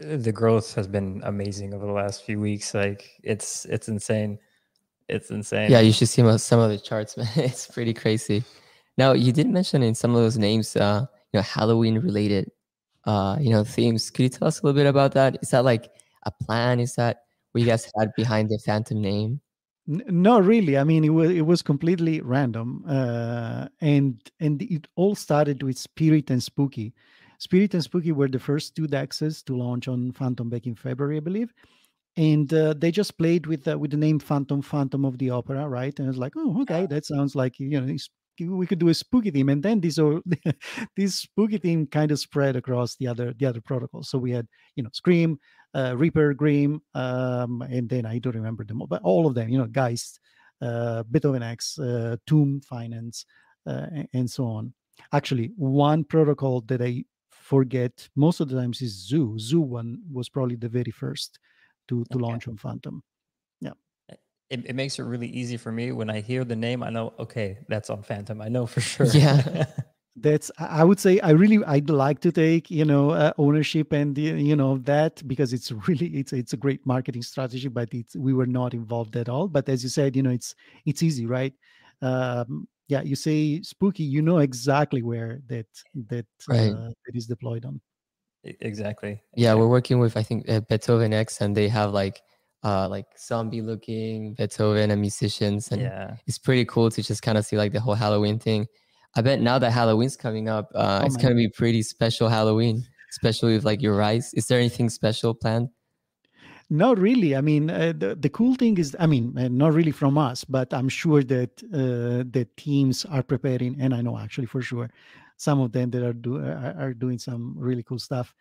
[0.00, 2.74] Uh, the growth has been amazing over the last few weeks.
[2.74, 4.38] Like it's it's insane.
[5.10, 5.70] It's insane.
[5.70, 7.28] Yeah, you should see some of the charts, man.
[7.36, 8.44] It's pretty crazy.
[8.96, 12.50] Now, you did mention in some of those names, uh, you know, Halloween related,
[13.04, 14.10] uh, you know, themes.
[14.10, 15.38] Could you tell us a little bit about that?
[15.42, 15.90] Is that like
[16.24, 16.80] a plan?
[16.80, 19.40] Is that what you guys had behind the Fantom name?
[19.86, 20.78] no really.
[20.78, 25.78] I mean, it was it was completely random, uh, and and it all started with
[25.78, 26.94] Spirit and Spooky.
[27.38, 31.16] Spirit and Spooky were the first two dexes to launch on Fantom back in February,
[31.16, 31.52] I believe,
[32.16, 35.68] and uh, they just played with uh, with the name Fantom, Phantom of the Opera,
[35.68, 35.98] right?
[35.98, 37.96] And it's like, oh, okay, that sounds like you know
[38.40, 40.22] we could do a spooky theme and then this or
[40.96, 44.46] this spooky theme kind of spread across the other the other protocols so we had
[44.76, 45.38] you know scream
[45.74, 49.48] uh, Reaper, Grim, um, and then I don't remember them all, but all of them,
[49.48, 50.20] you know, Geist,
[50.60, 53.24] uh, Beethoven X, uh, Tomb Finance,
[53.66, 54.72] uh, and so on.
[55.12, 59.38] Actually, one protocol that I forget most of the times is Zoo.
[59.38, 61.38] Zoo one was probably the very first
[61.90, 62.24] to to okay.
[62.24, 63.02] launch on Fantom.
[63.60, 63.72] Yeah.
[64.48, 66.82] It, it makes it really easy for me when I hear the name.
[66.82, 68.40] I know, okay, that's on Fantom.
[68.40, 69.06] I know for sure.
[69.06, 69.66] Yeah.
[70.16, 74.18] that's i would say i really i'd like to take you know uh, ownership and
[74.18, 78.34] you know that because it's really it's it's a great marketing strategy but it's we
[78.34, 81.54] were not involved at all but as you said you know it's it's easy right
[82.02, 86.72] um yeah you say spooky you know exactly where that that right.
[86.72, 87.80] uh, that is deployed on
[88.44, 92.22] exactly yeah we're working with i think uh, beethoven x and they have like
[92.64, 97.36] uh like zombie looking beethoven and musicians and yeah it's pretty cool to just kind
[97.36, 98.66] of see like the whole halloween thing
[99.16, 102.86] I bet now that Halloween's coming up, uh, oh it's gonna be pretty special Halloween,
[103.10, 104.32] especially with like your rice.
[104.34, 105.68] Is there anything special planned?
[106.72, 107.34] Not really.
[107.34, 110.44] I mean, uh, the the cool thing is, I mean, uh, not really from us,
[110.44, 114.88] but I'm sure that uh, the teams are preparing, and I know actually for sure,
[115.40, 118.34] some of them that are do are, are doing some really cool stuff.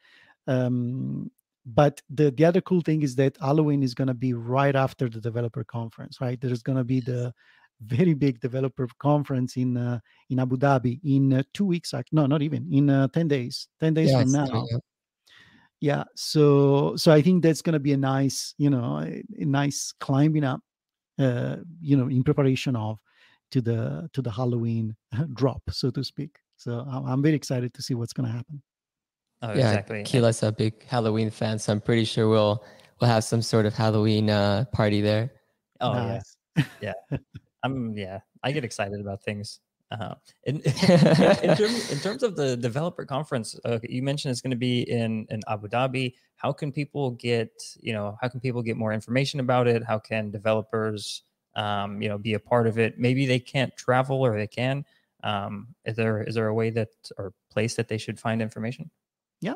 [0.48, 1.32] Um,
[1.66, 5.08] but the the other cool thing is that Halloween is going to be right after
[5.08, 6.40] the developer conference, right?
[6.42, 7.34] There's going to be the
[7.82, 11.94] very big developer conference in uh, in Abu Dhabi in uh, two weeks.
[12.12, 13.70] No, not even in uh, ten days.
[13.80, 14.66] Ten days from now.
[15.80, 16.04] Yeah.
[16.16, 19.94] So so I think that's going to be a nice, you know, a, a nice
[20.02, 20.60] climbing up,
[21.18, 23.00] uh, you know, in preparation of
[23.52, 24.98] to the to the Halloween
[25.34, 26.36] drop, so to speak.
[26.60, 28.62] So I'm very excited to see what's going to happen.
[29.42, 30.04] Oh, yeah, exactly.
[30.04, 32.66] Kila's a big Halloween fan, so I'm pretty sure we'll
[33.00, 35.32] we'll have some sort of Halloween uh, party there.
[35.80, 36.36] Oh nice.
[36.82, 37.18] yeah, yeah.
[37.64, 39.62] I'm yeah, I get excited about things.
[39.90, 44.52] Uh, in, in, terms, in, terms, of the developer conference, uh, you mentioned it's going
[44.52, 46.16] to be in in Abu Dhabi.
[46.36, 49.82] How can people get you know how can people get more information about it?
[49.86, 51.24] How can developers
[51.56, 53.00] um, you know be a part of it?
[53.00, 54.84] Maybe they can't travel or they can.
[55.24, 58.90] Um, is there is there a way that or place that they should find information?
[59.42, 59.56] Yeah.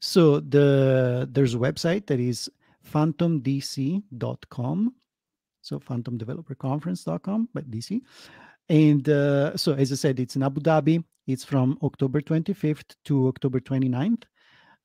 [0.00, 2.50] So the there's a website that is
[2.92, 4.02] fantomdc.com
[5.62, 8.00] so fantomdeveloperconference.com but DC.
[8.68, 11.04] And uh, so, as I said, it's in Abu Dhabi.
[11.26, 14.24] It's from October 25th to October 29th.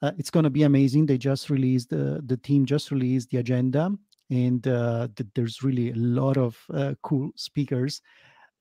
[0.02, 1.06] Uh, it's going to be amazing.
[1.06, 3.92] They just released, uh, the team just released the agenda,
[4.30, 8.02] and uh, th- there's really a lot of uh, cool speakers.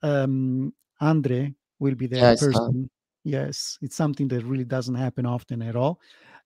[0.03, 2.21] Um, Andre will be there.
[2.21, 2.89] Yes, person.
[3.23, 5.99] yes, it's something that really doesn't happen often at all.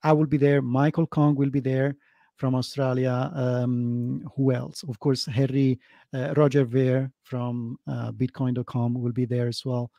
[0.03, 0.61] I will be there.
[0.61, 1.95] Michael Kong will be there
[2.37, 3.31] from Australia.
[3.33, 4.83] Um, who else?
[4.83, 5.79] Of course, Harry
[6.13, 9.91] uh, Roger Ver from uh, Bitcoin.com will be there as well,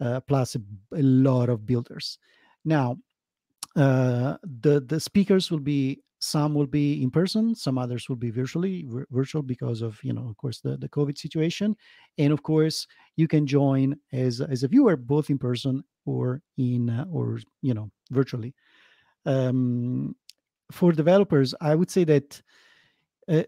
[0.00, 0.60] uh, plus a,
[0.94, 2.18] a, lot of builders.
[2.64, 2.98] Now,
[3.76, 8.30] uh, the the speakers will be some will be in person, some others will be
[8.30, 11.74] virtually virtual because of you know of course the the COVID situation,
[12.18, 16.90] and of course you can join as as a viewer both in person or in
[16.90, 18.54] uh, or you know virtually.
[19.24, 20.14] Um,
[20.70, 22.42] for developers, I would say that
[23.28, 23.44] uh,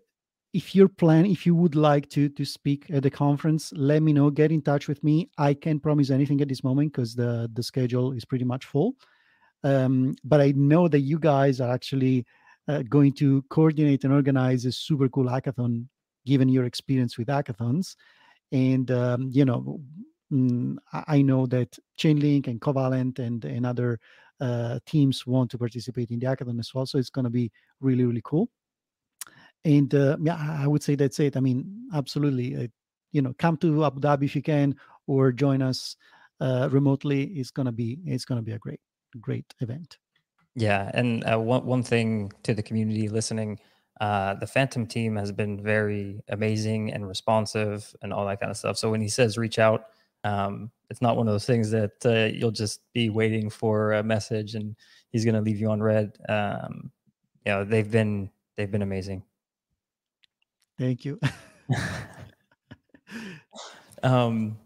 [0.54, 4.30] if you're if you would like to to speak at the conference, let me know.
[4.30, 5.30] Get in touch with me.
[5.36, 8.94] I can't promise anything at this moment because the the schedule is pretty much full.
[9.64, 12.26] Um, but I know that you guys are actually
[12.68, 15.86] uh, going to coordinate and organize a super cool hackathon,
[16.26, 17.96] given your experience with hackathons.
[18.52, 19.80] And um, you know,
[20.32, 23.98] mm, I know that Chainlink and Covalent and, and other
[24.40, 26.86] uh, teams want to participate in the hackathon as well.
[26.86, 28.48] So it's going to be really, really cool.
[29.64, 31.36] And uh, yeah, I would say that's it.
[31.36, 32.56] I mean, absolutely.
[32.56, 32.66] Uh,
[33.12, 34.74] you know, come to Abu Dhabi if you can,
[35.06, 35.96] or join us
[36.40, 37.24] uh, remotely.
[37.24, 38.80] It's gonna be it's gonna be a great,
[39.20, 39.98] great event.
[40.54, 43.58] Yeah, and uh, one one thing to the community listening,
[44.00, 48.56] uh, the Fantom team has been very amazing and responsive and all that kind of
[48.56, 48.76] stuff.
[48.76, 49.86] So when he says reach out,
[50.24, 54.02] um, it's not one of those things that uh, you'll just be waiting for a
[54.02, 54.76] message and
[55.10, 56.12] he's going to leave you on read.
[56.28, 56.90] Um,
[57.46, 59.22] you know, they've been they've been amazing.
[60.78, 61.18] Thank you.
[64.02, 64.58] um,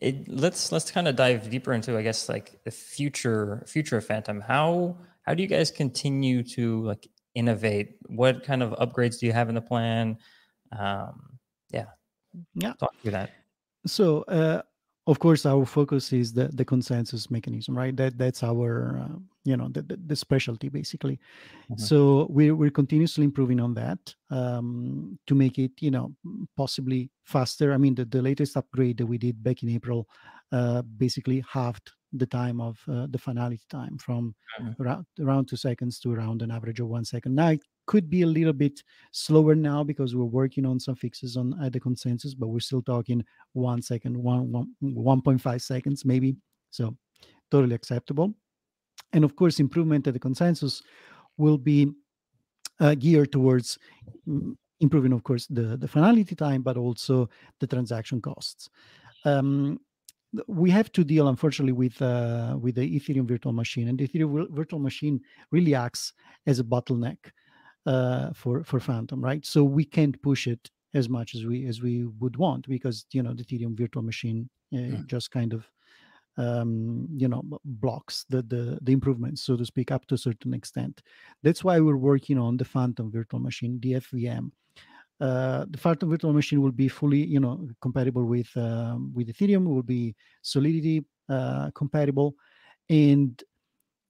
[0.00, 4.04] it, let's let's kind of dive deeper into, I guess, like the future future of
[4.04, 4.40] Fantom.
[4.40, 7.96] How how do you guys continue to like innovate?
[8.06, 10.18] What kind of upgrades do you have in the plan?
[10.78, 11.38] Um,
[11.70, 11.86] yeah,
[12.54, 13.30] yeah, talk through that.
[13.86, 14.62] So uh,
[15.06, 19.56] of course our focus is the the consensus mechanism right that that's our uh, you
[19.56, 21.18] know the, the, the specialty basically
[21.70, 21.80] mm-hmm.
[21.80, 26.14] so we're, we're continuously improving on that um, to make it you know
[26.56, 30.08] possibly faster i mean the, the latest upgrade that we did back in april
[30.52, 34.82] uh, basically halved the time of uh, the finality time from mm-hmm.
[34.82, 38.22] around, around two seconds to around an average of one second now it could be
[38.22, 42.34] a little bit slower now because we're working on some fixes on uh, the consensus,
[42.34, 46.34] but we're still talking one second, one, one, 1.5 seconds maybe.
[46.70, 46.96] So
[47.50, 48.34] totally acceptable.
[49.12, 50.82] And of course, improvement at the consensus
[51.36, 51.92] will be
[52.80, 53.78] uh, geared towards
[54.26, 57.28] mm, improving, of course, the, the finality time, but also
[57.60, 58.68] the transaction costs.
[59.24, 59.78] Um,
[60.46, 64.50] we have to deal, unfortunately, with uh, with the Ethereum virtual machine, and the Ethereum
[64.50, 65.20] virtual machine
[65.50, 66.12] really acts
[66.46, 67.18] as a bottleneck
[67.86, 69.44] uh, for for Fantom, right?
[69.44, 73.22] So we can't push it as much as we as we would want because you
[73.22, 75.06] know the Ethereum virtual machine uh, mm.
[75.06, 75.68] just kind of
[76.36, 80.54] um, you know blocks the, the the improvements, so to speak, up to a certain
[80.54, 81.02] extent.
[81.42, 84.50] That's why we're working on the Fantom virtual machine, the FVM.
[85.20, 89.64] Uh, the Fantom virtual machine will be fully, you know, compatible with um, with Ethereum.
[89.66, 92.34] Will be Solidity uh, compatible,
[92.90, 93.42] and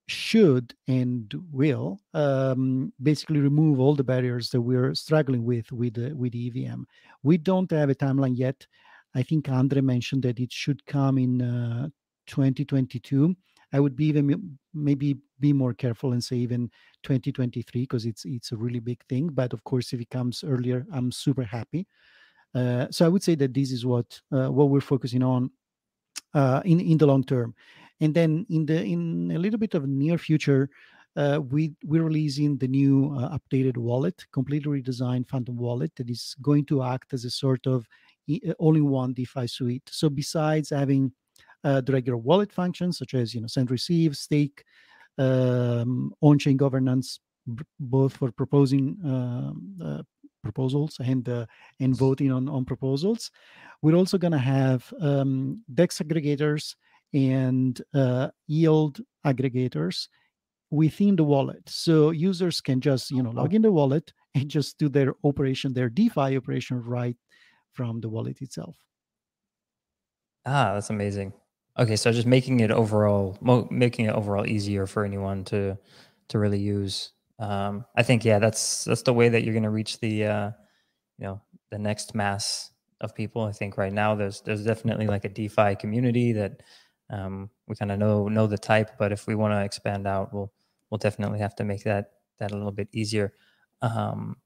[0.07, 6.13] should and will um, basically remove all the barriers that we're struggling with with the,
[6.15, 6.83] with EVM.
[7.23, 8.67] We don't have a timeline yet.
[9.15, 11.89] I think Andre mentioned that it should come in uh,
[12.27, 13.35] 2022.
[13.75, 16.71] I would be even maybe be more careful and say even
[17.03, 19.29] 2023 because it's it's a really big thing.
[19.29, 21.87] But of course, if it comes earlier, I'm super happy.
[22.55, 25.51] Uh, so I would say that this is what uh, what we're focusing on
[26.35, 27.55] uh, in in the long term
[28.01, 30.69] and then in the in a little bit of near future
[31.17, 36.35] uh, we we're releasing the new uh, updated wallet completely redesigned Fantom wallet that is
[36.43, 37.87] going to act as a sort of
[38.31, 41.13] uh, all-in-one defi suite so besides having
[41.65, 44.65] uh, the regular wallet functions such as you know send receive stake
[45.19, 47.21] um, on-chain governance
[47.55, 50.03] b- both for proposing um, uh,
[50.43, 51.47] proposals and uh,
[51.81, 53.31] and voting on on proposals
[53.83, 56.75] we're also going to have um, dex aggregators
[57.13, 60.09] and uh, yield aggregators
[60.71, 61.69] within the wallet.
[61.69, 65.73] So users can just you know log in the wallet and just do their operation,
[65.73, 67.17] their DeFi operation right
[67.73, 68.77] from the wallet itself.
[70.47, 71.33] Ah, that's amazing.
[71.79, 73.37] Okay, so just making it overall,
[73.71, 75.77] making it overall easier for anyone to
[76.29, 77.13] to really use.
[77.41, 80.51] Um, I think yeah, that's that's the way that you're going to reach the uh,
[81.19, 83.43] you know the next mass of people.
[83.43, 86.63] I think right now there's there's definitely like a DeFi community that
[87.11, 90.33] um, we kind of know know the type, but if we want to expand out,
[90.33, 90.53] we'll
[90.91, 93.35] we'll definitely have to make that that a little bit easier.
[93.83, 94.37] Um,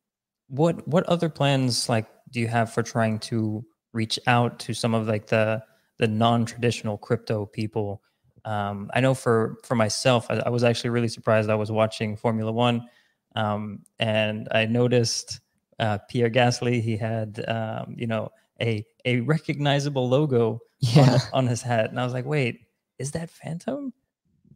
[0.49, 4.95] what what other plans like do you have for trying to reach out to some
[4.95, 5.63] of like the
[5.99, 8.03] the non-traditional crypto people?
[8.45, 11.51] Um, I know for for myself, I, I, was actually really surprised.
[11.51, 12.89] I was watching Formula One,
[13.37, 15.41] um, and I noticed
[15.79, 16.81] uh, Pierre Gasly.
[16.81, 18.31] He had um, you know
[18.61, 21.19] a a recognizable logo yeah.
[21.33, 21.91] on, on, his hat.
[21.91, 22.61] And I was like, wait,
[22.99, 23.93] is that Fantom?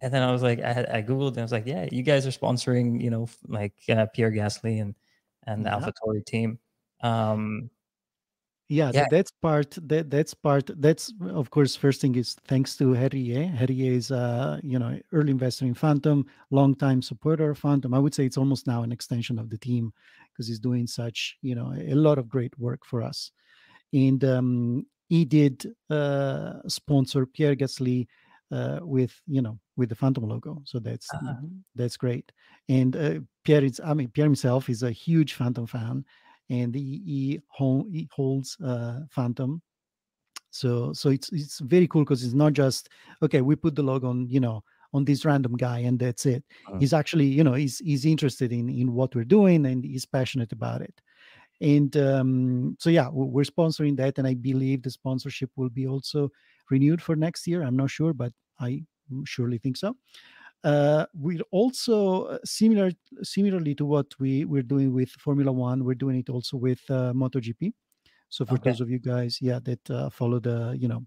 [0.00, 2.26] And then I was like, I, I Googled and I was like, yeah, you guys
[2.26, 4.94] are sponsoring, you know, like uh, Pierre Gasly and,
[5.46, 5.78] and the yeah.
[5.78, 6.58] AlphaTauri team.
[7.02, 7.70] Um,
[8.68, 9.06] yeah, yeah.
[9.10, 13.46] that's part that that's part that's of course first thing is thanks to Herrier.
[13.46, 17.94] Herrier is uh you know early investor in Fantom, long time supporter of Fantom.
[17.94, 19.92] I would say it's almost now an extension of the team
[20.32, 23.30] because he's doing such you know a lot of great work for us.
[23.92, 28.06] And um, he did uh, sponsor Pierre Gasly
[28.50, 30.62] uh, with you know with the Fantom logo.
[30.64, 31.34] So that's uh-huh.
[31.74, 32.30] that's great.
[32.68, 36.04] And uh, Pierre is I mean Pierre himself is a huge Fantom fan,
[36.52, 39.62] and he he, hold, he holds uh, Fantom.
[40.50, 42.90] So so it's it's very cool because it's not just
[43.22, 46.44] okay, we put the log on, you know, on this random guy and that's it.
[46.68, 46.78] Uh-huh.
[46.78, 50.52] He's actually, you know, he's he's interested in in what we're doing and he's passionate
[50.52, 50.94] about it.
[51.62, 56.28] And um, so yeah, we're sponsoring that, and I believe the sponsorship will be also
[56.70, 57.62] renewed for next year.
[57.62, 58.82] I'm not sure, but I
[59.24, 59.96] surely think so.
[60.64, 62.92] Uh, we're also uh, similar
[63.22, 65.84] similarly to what we we're doing with Formula One.
[65.84, 67.72] We're doing it also with uh, MotoGP.
[68.30, 68.60] So for Okay.
[68.60, 71.06] those of you guys, yeah, that uh, follow the you know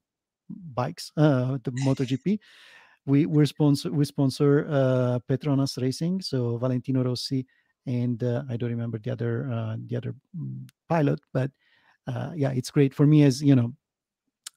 [0.49, 2.39] bikes, uh, the MotoGP,
[3.05, 7.45] we we sponsor we sponsor uh, Petronas Racing, so Valentino Rossi,
[7.85, 11.51] and uh, I don't remember the other uh, the other mm, pilot, but
[12.07, 13.73] uh, yeah, it's great for me as you know.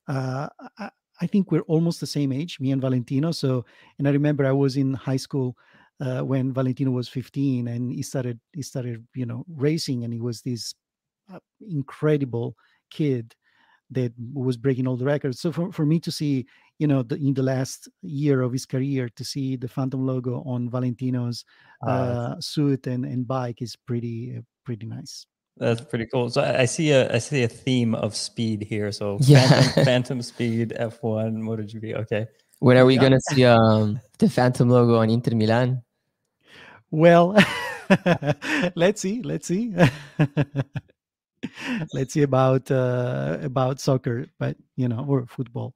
[0.07, 0.90] Uh, I,
[1.20, 3.32] I think we're almost the same age, me and Valentino.
[3.32, 3.64] So,
[3.98, 5.56] and I remember I was in high school
[6.00, 10.20] uh, when Valentino was 15, and he started he started you know racing, and he
[10.20, 10.74] was this
[11.32, 12.54] uh, incredible
[12.90, 13.34] kid
[13.90, 15.40] that was breaking all the records.
[15.40, 16.46] So for, for me to see,
[16.78, 20.42] you know, the, in the last year of his career, to see the Fantom logo
[20.44, 21.44] on Valentino's
[21.86, 25.26] Ah, uh, suit and, and bike is pretty uh, pretty nice.
[25.59, 26.30] That's pretty cool.
[26.30, 28.92] So I I see a I see a theme of speed here.
[28.92, 29.46] So Yeah.
[29.48, 31.94] Fantom, Fantom Speed, F1, MotoGP.
[32.06, 32.26] Okay.
[32.61, 33.02] When are we Yeah.
[33.02, 35.82] gonna see um the Fantom logo on Inter Milan?
[36.90, 37.36] Well,
[38.74, 39.74] let's see, let's see.
[41.92, 45.74] let's see about uh, about soccer, but you know, or football.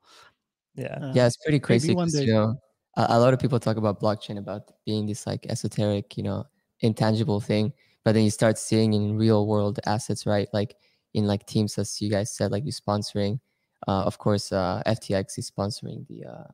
[0.75, 0.99] Yeah.
[1.03, 2.25] Uh, Yeah, it's pretty crazy one 'cause, day.
[2.25, 2.55] you know
[2.97, 6.45] a, a lot of people talk about blockchain about being this like esoteric, you know,
[6.81, 7.73] intangible thing,
[8.05, 10.49] but then you start seeing in real world assets, right?
[10.53, 10.77] Like
[11.15, 13.41] in like teams, as you guys said, like you sponsoring.
[13.89, 16.45] Uh, of course, uh, FTX is sponsoring the uh,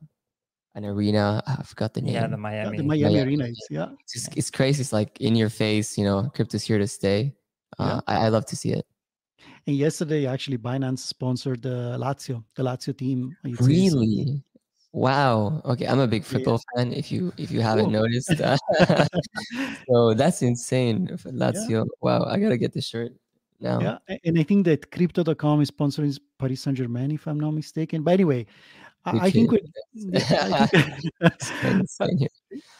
[0.75, 1.41] an arena.
[1.45, 2.13] I forgot the name.
[2.13, 2.77] Yeah, the yeah, Miami.
[2.77, 3.89] the Miami Miami, Arena is yeah.
[4.01, 4.81] it's, just, it's crazy.
[4.81, 7.33] It's like in your face, you know, crypto's here to stay.
[7.77, 8.85] Uh, I, I love to see it.
[9.67, 13.37] And yesterday, actually, Binance sponsored the Lazio, the Lazio team.
[13.43, 14.43] It's- it's- Really?
[14.91, 15.61] Wow.
[15.65, 16.29] Okay, I'm a big Yeah.
[16.29, 16.93] football fan.
[16.93, 18.01] If you if you haven't Cool.
[18.01, 18.29] noticed,
[19.87, 21.07] so that's insane.
[21.25, 21.85] Lazio.
[22.01, 23.13] Wow, I gotta get the shirt
[23.61, 23.79] now.
[23.79, 28.01] Yeah, and I think that Crypto.com is sponsoring Paris Saint Germain, if I'm not mistaken.
[28.03, 28.47] By the way,
[29.05, 29.59] I, I think we're,
[29.93, 30.15] kidding.
[30.15, 32.29] I think- It's kinda insane here.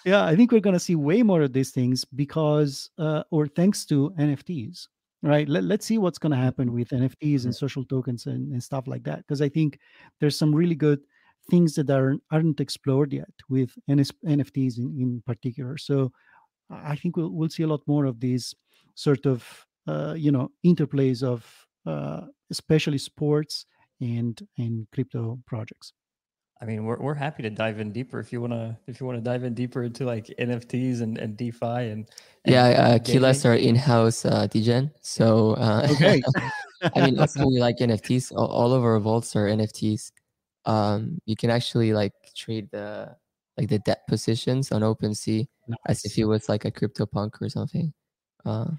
[0.06, 3.86] yeah, I think we're gonna see way more of these things because, uh, or thanks
[3.86, 4.88] to NFTs,
[5.22, 5.48] right?
[5.48, 9.04] Let, let's see what's gonna happen with NFTs and social tokens and, and stuff like
[9.04, 9.20] that.
[9.20, 9.78] Because I think
[10.20, 11.00] there's some really good
[11.50, 15.78] things that are aren't explored yet with NS, NFTs in, in particular.
[15.78, 16.12] So
[16.70, 18.54] I I think we'll we'll see a lot more of these
[18.96, 19.46] sort of
[19.88, 21.46] uh, you know interplays of
[21.86, 22.22] uh,
[22.52, 23.66] especially sports
[24.02, 25.94] and and crypto projects.
[26.62, 29.22] I mean, we're we're happy to dive in deeper if you wanna if you wanna
[29.22, 32.10] dive in deeper into like NFTs and, and DeFi and,
[32.44, 33.04] and Yeah, uh, gaming.
[33.04, 34.92] Keyless are in-house uh, DGen.
[35.02, 36.22] So uh, Okay.
[36.96, 38.34] I mean, also we like NFTs.
[38.36, 40.12] All, all of our vaults are NFTs.
[40.70, 43.16] Um, you can actually like trade the
[43.58, 45.48] like the debt positions on OpenSea
[45.88, 46.18] as if Nice.
[46.20, 47.92] it was like a CryptoPunk or something.
[48.46, 48.72] Uh,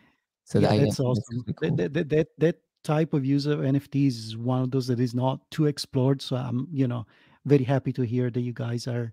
[0.45, 1.25] so yeah, that, that's awesome.
[1.31, 1.77] really That, cool.
[1.77, 5.15] that, that, that that type of use of NFTs is one of those that is
[5.15, 6.23] not too explored.
[6.23, 7.07] So I'm, you know,
[7.45, 9.13] very happy to hear that you guys are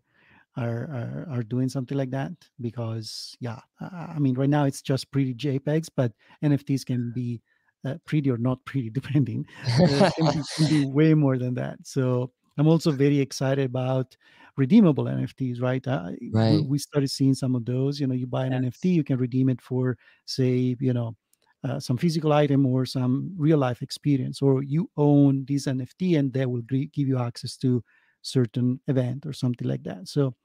[0.56, 4.84] are are, are doing something like that because yeah, I I mean right now it's
[4.84, 6.12] just pretty JPEGs, but
[6.44, 7.42] NFTs can be
[7.86, 9.46] uh, pretty or not pretty depending.
[9.82, 11.78] Uh, can, be, can be way more than that.
[11.84, 14.16] So I'm also very excited about
[14.58, 15.60] redeemable NFTs.
[15.62, 16.12] Right, uh,
[16.48, 16.62] we- Right.
[16.62, 18.00] We, started seeing some of those.
[18.00, 18.64] You know, you buy an Yes.
[18.64, 21.16] NFT, you can redeem it for say, you know,
[21.64, 26.34] uh, some physical item or some real life experience, or you own this NFT and
[26.34, 27.84] that will give you access to
[28.22, 30.08] certain event or something like that.
[30.08, 30.36] So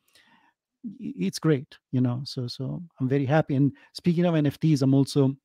[0.99, 2.23] it's great, you know.
[2.25, 3.55] So so I'm very happy.
[3.55, 5.37] And speaking of NFTs, I'm also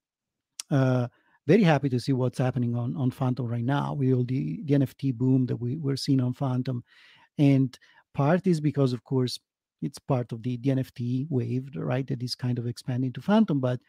[0.72, 1.08] uh,
[1.48, 4.76] very happy to see what's happening on on Fantom right now with all the the
[4.76, 6.84] NFT boom that we we're seeing on Fantom,
[7.38, 7.78] and
[8.14, 9.40] part is because of course
[9.82, 12.08] it's part of the, the NFT wave, right?
[12.08, 13.80] That is kind of expanding to Fantom, but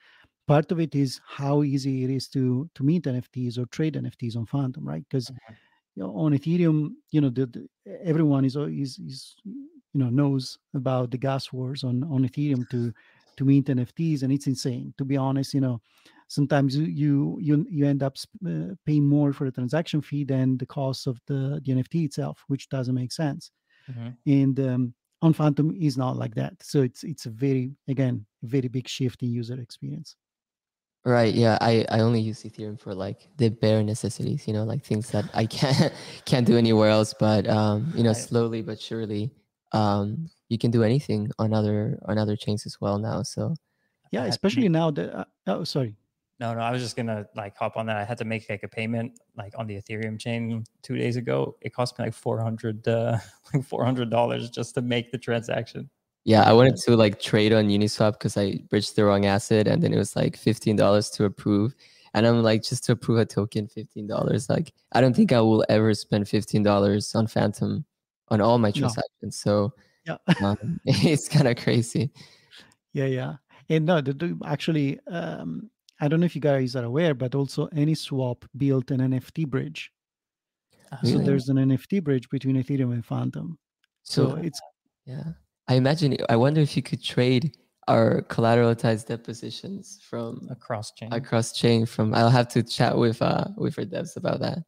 [0.49, 4.37] part of it is how easy it is to to mint NFTs or trade NFTs
[4.37, 5.05] on Fantom, right?
[5.09, 5.59] Because Mhm.
[5.95, 7.69] you know, on Ethereum, you know, the, the,
[8.05, 12.93] everyone is, is is you know knows about the gas wars on on Ethereum to
[13.37, 14.95] to mint NFTs, and it's insane.
[14.99, 15.81] To be honest, you know,
[16.29, 18.17] sometimes you you you, you end up
[18.47, 22.45] uh, paying more for the transaction fee than the cost of the the NFT itself,
[22.49, 23.51] which doesn't make sense.
[23.91, 24.17] Mhm.
[24.27, 26.63] And um, on Fantom is not like that.
[26.63, 30.17] So it's it's a very again very big shift in user experience.
[31.05, 31.33] Right.
[31.33, 31.57] Yeah.
[31.61, 35.25] I, I only use Ethereum for like the bare necessities, you know, like things that
[35.33, 35.93] I can't
[36.27, 37.15] can't do anywhere else.
[37.19, 39.33] But um, you know, slowly but surely,
[39.73, 43.23] um, you can do anything on other on other chains as well now.
[43.23, 43.55] So
[44.11, 45.97] Yeah, especially now that uh, oh sorry.
[46.41, 47.97] No, no, I was just gonna like hop on that.
[47.97, 51.57] I had to make like a payment like on the Ethereum chain two days ago.
[51.61, 53.19] It cost me like four hundred, uh,
[53.55, 55.91] like four hundred dollars just to make the transaction.
[56.25, 59.83] Yeah, I wanted to like trade on Uniswap because I bridged the wrong asset, and
[59.83, 61.75] then it was like fifteen dollars to approve.
[62.15, 64.49] And I'm like, just to approve a token, fifteen dollars.
[64.49, 67.85] Like, I don't think I will ever spend fifteen dollars on Fantom,
[68.29, 69.11] on all my transactions.
[69.23, 69.31] No.
[69.31, 69.73] So
[70.07, 72.11] yeah, um, it's kind of crazy.
[72.93, 73.37] Yeah, yeah,
[73.69, 75.71] and no, the, the, actually, um,
[76.01, 79.93] I don't know if you guys are aware, but also AnySwap built an NFT bridge.
[81.05, 83.59] So there's an NFT bridge between Ethereum and Fantom.
[84.05, 84.61] So, so it's
[85.05, 85.25] yeah.
[85.69, 86.17] I imagine.
[86.29, 87.57] I wonder if you could trade
[87.89, 91.13] our collateralized depositions from across chain.
[91.13, 92.15] Across chain from.
[92.15, 94.59] I'll have to chat with uh with our devs about that.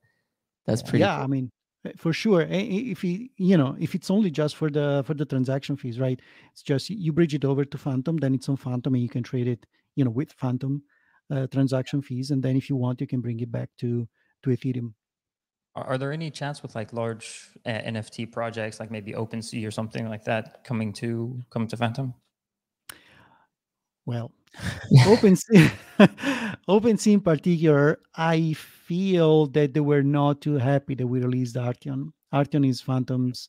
[0.67, 0.99] That's pretty.
[0.99, 1.25] Yeah, cool.
[1.25, 1.51] I mean,
[1.87, 2.43] eh, for sure.
[2.51, 6.21] If he, you know, if it's only just for the for the transaction fees, right?
[6.53, 9.23] It's just you bridge it over to fantom then it's on fantom and you can
[9.23, 9.65] trade it,
[9.97, 10.83] you know, with Fantom
[11.31, 14.09] uh, transaction fees, and then if you want, you can bring it back to
[14.43, 14.95] to Ethereum.
[15.77, 19.71] Are, are there any chance with like large uh, NFT projects, like maybe OpenSea or
[19.71, 22.15] something like that, coming to come to Fantom?
[24.07, 24.33] Well,
[25.05, 25.71] OpenSea,
[26.69, 32.13] OpenSea in particular, I feel that they were not too happy that we released Artion.
[32.33, 33.49] Artion is Fantom's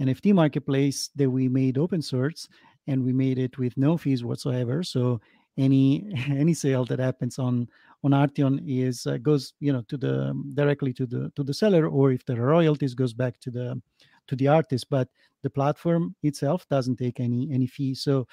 [0.00, 2.48] NFT marketplace that we made open source,
[2.86, 4.82] and we made it with no fees whatsoever.
[4.82, 5.20] So
[5.60, 7.68] any any sale that happens on
[8.02, 11.86] on Artion is uh, goes you know to the directly to the to the seller,
[11.88, 13.80] or if there are royalties, goes back to the
[14.26, 14.88] to the artist.
[14.90, 15.08] But
[15.42, 17.94] the platform itself doesn't take any any fee.
[17.94, 18.26] So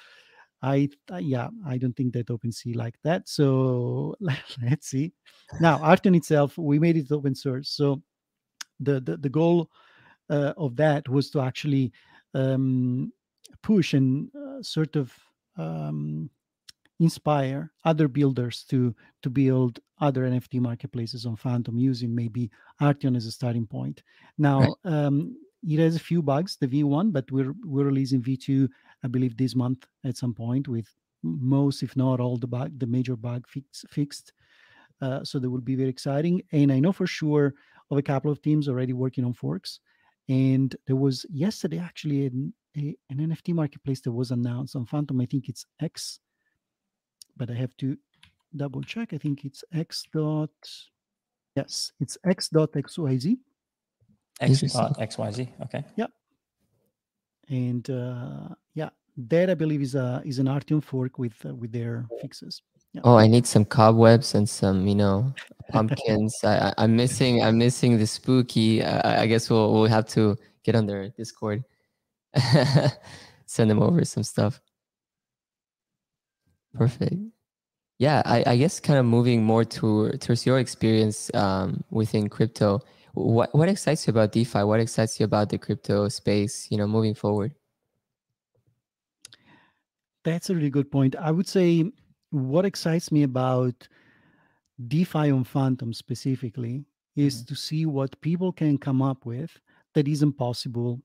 [0.62, 3.28] I uh, yeah I don't think that OpenSea like that.
[3.28, 5.12] So let's see.
[5.60, 7.70] Now Artion itself, we made it open source.
[7.70, 8.02] So
[8.80, 9.70] the the, the goal
[10.30, 11.92] uh, of that was to actually
[12.34, 13.12] um,
[13.62, 15.12] push and uh, sort of
[15.56, 16.30] um,
[17.00, 23.26] inspire other builders to to build other NFT marketplaces on Fantom using maybe Artion as
[23.26, 24.02] a starting point.
[24.36, 24.72] Now, right.
[24.84, 28.68] um, it has a few bugs, the V1, but we're we're releasing V2,
[29.04, 30.88] I believe, this month at some point with
[31.22, 34.32] most, if not all, the bug, the major bug fix, fixed.
[35.00, 36.42] Uh, so that will be very exciting.
[36.52, 37.54] And I know for sure
[37.90, 39.80] of a couple of teams already working on forks.
[40.28, 45.20] And there was yesterday actually an, a, an NFT marketplace that was announced on Fantom.
[45.20, 46.20] I think it's X
[47.38, 47.96] but I have to
[48.54, 49.12] double check.
[49.12, 50.50] I think it's x dot.
[51.56, 53.38] Yes, it's x dot xyz.
[54.40, 55.48] X dot xyz.
[55.62, 55.84] Okay.
[55.96, 56.06] Yeah.
[57.48, 61.72] And uh, yeah, that I believe is a is an Artion fork with uh, with
[61.72, 62.62] their fixes.
[62.92, 63.02] Yeah.
[63.04, 65.34] Oh, I need some cobwebs and some, you know,
[65.70, 66.34] pumpkins.
[66.42, 67.42] I, I, am missing.
[67.42, 68.82] I'm missing the spooky.
[68.82, 71.64] I, I guess we'll we'll have to get on their Discord.
[73.46, 74.60] Send them over some stuff.
[76.74, 77.14] Perfect.
[77.98, 82.80] Yeah, I, I guess kind of moving more to towards your experience um, within crypto.
[83.14, 84.62] What what excites you about DeFi?
[84.62, 86.68] What excites you about the crypto space?
[86.70, 87.52] You know, moving forward.
[90.24, 91.16] That's a really good point.
[91.16, 91.90] I would say
[92.30, 93.88] what excites me about
[94.86, 96.84] DeFi on Fantom specifically
[97.16, 97.46] is mm-hmm.
[97.46, 99.58] to see what people can come up with
[99.94, 101.00] that isn't possible,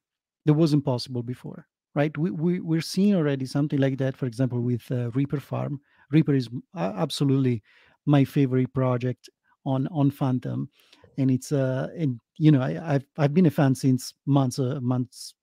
[0.46, 1.66] that wasn't possible before
[1.96, 2.16] right?
[2.18, 4.18] We, we we're seeing already something like that.
[4.18, 5.80] For example, with uh, Reaper Farm.
[6.14, 7.64] Reaper is absolutely
[8.06, 9.30] my favorite project
[9.66, 10.70] on on Fantom,
[11.18, 14.80] and it's uh and you know I, have I've been a fan since months uh,
[14.82, 15.34] months,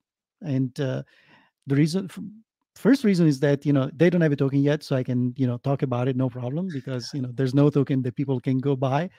[0.41, 1.03] and uh,
[1.67, 2.09] the reason.
[2.77, 5.33] First reason is that you know they don't have a token yet, so I can
[5.37, 8.39] you know talk about it no problem because you know there's no token that people
[8.39, 9.09] can go buy,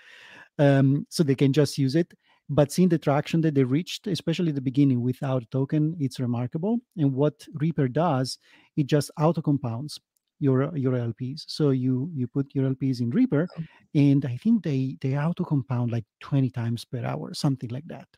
[0.59, 2.13] um, so they can just use it
[2.49, 6.79] but seeing the traction that they reached, especially the beginning without token, it's remarkable.
[6.99, 8.39] And what Reaper does,
[8.77, 9.99] it just auto compounds
[10.43, 11.45] your your LPs.
[11.47, 13.63] So you you put your LPs in Reaper, oh.
[13.95, 18.09] and I think they they auto compound like 20 times per hour, something like that.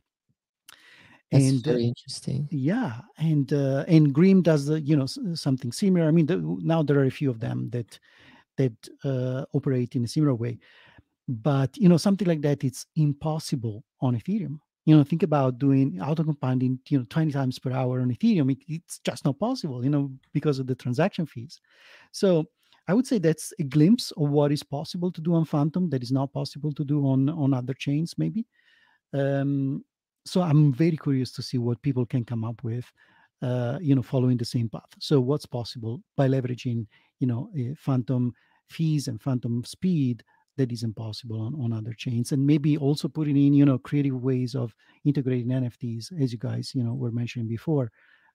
[1.31, 2.49] That's and very uh, interesting.
[2.51, 6.09] Yeah, and uh, and Grim does the you know something similar.
[6.09, 7.99] I mean, the, now there are a few of them that
[8.57, 10.59] that uh, operate in a similar way
[11.27, 16.01] but you know something like that it's impossible on ethereum you know think about doing
[16.01, 19.83] auto compounding you know 20 times per hour on ethereum it, it's just not possible
[19.85, 21.61] you know because of the transaction fees.
[22.13, 22.45] So
[22.89, 26.03] i would say that's a glimpse of what is possible to do on fantom that
[26.03, 28.47] is not possible to do on on other chains maybe.
[29.13, 29.85] Um,
[30.27, 32.91] so i'm very curious to see what people can come up with
[33.43, 34.89] uh, you know following the same path.
[34.99, 36.87] So what's possible by leveraging
[37.21, 38.33] you know fantom
[38.71, 40.25] fees and fantom speed
[40.57, 44.23] that is impossible on, on other chains and maybe also putting in you know creative
[44.23, 44.75] ways of
[45.05, 47.91] integrating nfts as you guys you know were mentioning before.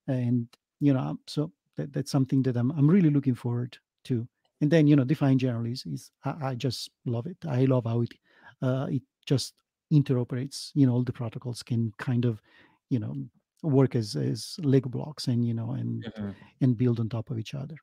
[0.07, 0.47] And
[0.79, 4.27] you know so that, that's something that I'm, I'm really looking forward to.
[4.61, 7.37] And then you know define generally is, is I, I, just love it.
[7.47, 8.13] I love how it
[8.61, 9.53] uh, it just
[9.91, 12.41] interoperates you know all the protocols can kind of
[12.89, 13.15] you know
[13.63, 16.29] work as as lego blocks and you know and mm-hmm.
[16.61, 17.75] and build on top of each other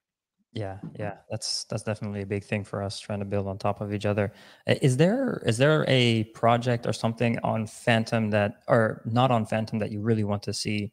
[0.57, 3.81] yeah yeah that's that's definitely a big thing for us trying to build on top
[3.81, 4.33] of each other.
[4.67, 9.79] Is there is there a project or something on fantom that or not on fantom
[9.79, 10.93] that you really want to see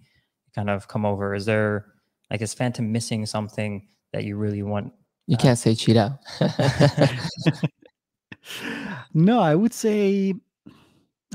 [0.53, 1.34] kind of come over?
[1.34, 1.93] Is there
[2.30, 4.91] like is fantom missing something that you really want
[5.28, 6.18] you uh, can't say QiDAO
[9.14, 10.34] no i would say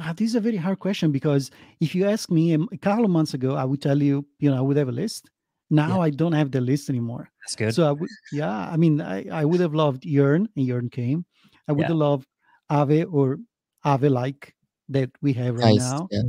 [0.01, 1.51] uh, this is a very hard question because
[1.81, 4.57] if you ask me a couple of months ago i would tell you you know
[4.57, 5.31] i would have a list
[5.71, 6.03] now yeah.
[6.03, 7.31] I don't have the list anymore.
[7.45, 7.75] That's good.
[7.75, 11.25] So I would, yeah, I mean, I, I would have loved Yearn, and Yearn came.
[11.69, 11.89] I would yeah.
[11.89, 12.27] have loved
[12.71, 13.39] Aave or
[13.85, 14.55] Aave like
[14.89, 16.23] that we have right Geist, now, yeah.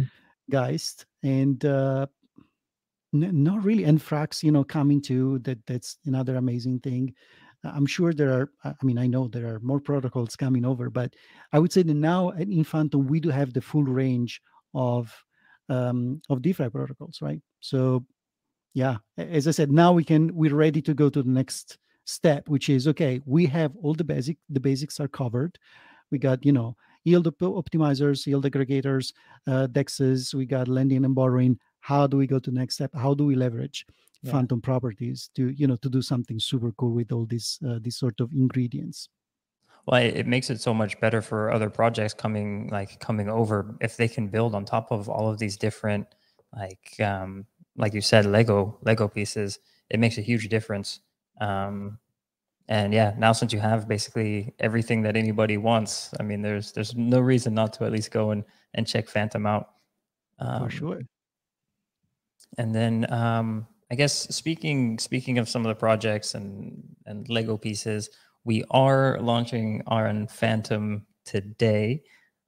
[0.50, 2.08] Geist, and uh,
[3.14, 3.86] n- not really.
[3.86, 5.40] And Frax, you know, coming too.
[5.40, 7.14] That that's another amazing thing.
[7.64, 8.52] I'm sure there are.
[8.64, 11.14] I mean, I know there are more protocols coming over, but
[11.54, 14.42] I would say that now at Fantom we do have the full range
[14.74, 15.14] of
[15.70, 17.42] um, of DeFi protocols, right?
[17.60, 18.06] So
[18.74, 21.78] yeah as i said now we can we're ready to go to the next
[22.10, 25.58] step which is okay we have all the basic the basics are covered.
[26.12, 29.14] We got you know yield optimizers yield aggregators
[29.48, 31.60] uh, dexes we got lending and borrowing.
[31.82, 32.92] How do we go to the next step?
[32.94, 33.86] How do we leverage
[34.24, 34.32] yeah.
[34.32, 37.98] fantom properties to you know to do something super cool with all these uh, these
[37.98, 39.10] sort of ingredients?
[39.86, 43.98] Well it makes it so much better for other projects coming like coming over if
[43.98, 46.08] they can build on top of all of these different
[46.56, 47.46] like um
[47.80, 49.60] like you said, Lego Lego pieces,
[49.90, 51.00] it makes a huge difference.
[51.42, 51.98] Um,
[52.68, 56.96] and yeah, now since you have basically everything that anybody wants, I mean, there's there's
[56.96, 58.44] no reason not to at least go and
[58.76, 59.70] and check Fantom out.
[60.38, 61.02] Um, For sure.
[62.58, 67.58] And then um, I guess speaking speaking of some of the projects and and Lego
[67.58, 68.10] pieces,
[68.44, 72.04] we are launching our Fantom today.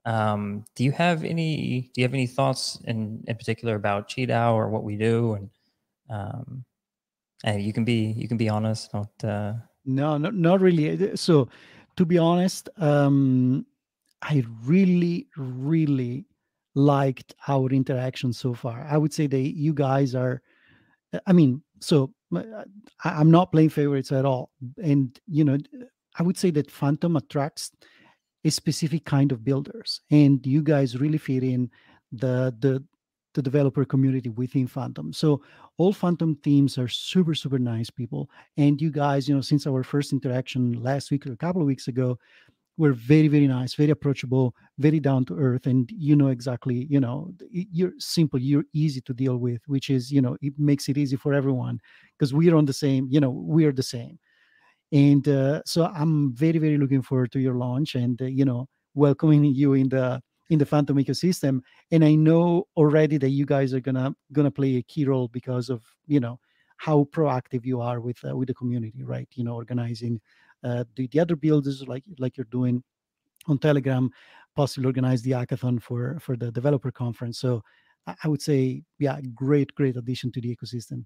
[0.05, 4.53] Um, do you have any do you have any thoughts in in particular about QiDAO
[4.53, 5.33] or what we do?
[5.33, 5.49] And
[6.09, 6.65] um
[7.43, 9.53] and you can be you can be honest not uh
[9.85, 11.15] no not, not really.
[11.15, 11.49] So
[11.97, 13.65] to be honest um
[14.23, 16.25] i really really
[16.73, 18.87] liked our interaction so far.
[18.89, 20.41] I would say that you guys are
[21.27, 22.13] i mean so
[23.03, 24.51] i'm not playing favorites at all.
[24.83, 25.57] And you know
[26.17, 27.71] i would say that fantom attracts
[28.43, 31.69] a specific kind of builders and you guys really fit in
[32.11, 32.83] the the
[33.33, 35.13] the developer community within fantom.
[35.13, 35.41] So
[35.77, 39.83] all fantom teams are super super nice people and you guys you know since our
[39.83, 42.17] first interaction last week or a couple of weeks ago
[42.77, 46.99] were very very nice very approachable very down to earth and you know exactly you
[46.99, 50.97] know you're simple you're easy to deal with which is you know it makes it
[50.97, 51.79] easy for everyone
[52.17, 54.17] because we're on the same you know we're the same
[54.91, 58.67] and uh, so i'm very very looking forward to your launch and uh, you know
[58.93, 60.21] welcoming you in the
[60.51, 61.61] in the fantom ecosystem.
[61.91, 65.69] And i know already that you guys are gonna gonna play a key role because
[65.69, 66.39] of you know
[66.77, 69.27] how proactive you are with uh, with the community right?
[69.33, 70.19] You know organizing
[70.63, 72.83] uh, the, the other builders like like you're doing
[73.47, 74.11] on telegram
[74.55, 77.39] possibly organize the hackathon for for the developer conference.
[77.39, 77.63] So
[78.23, 81.05] i would say yeah great great addition to the ecosystem.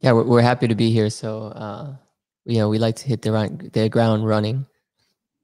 [0.00, 1.10] Yeah we're, we're happy to be here.
[1.10, 1.94] So uh
[2.44, 4.66] you know we like to hit the run, the ground running.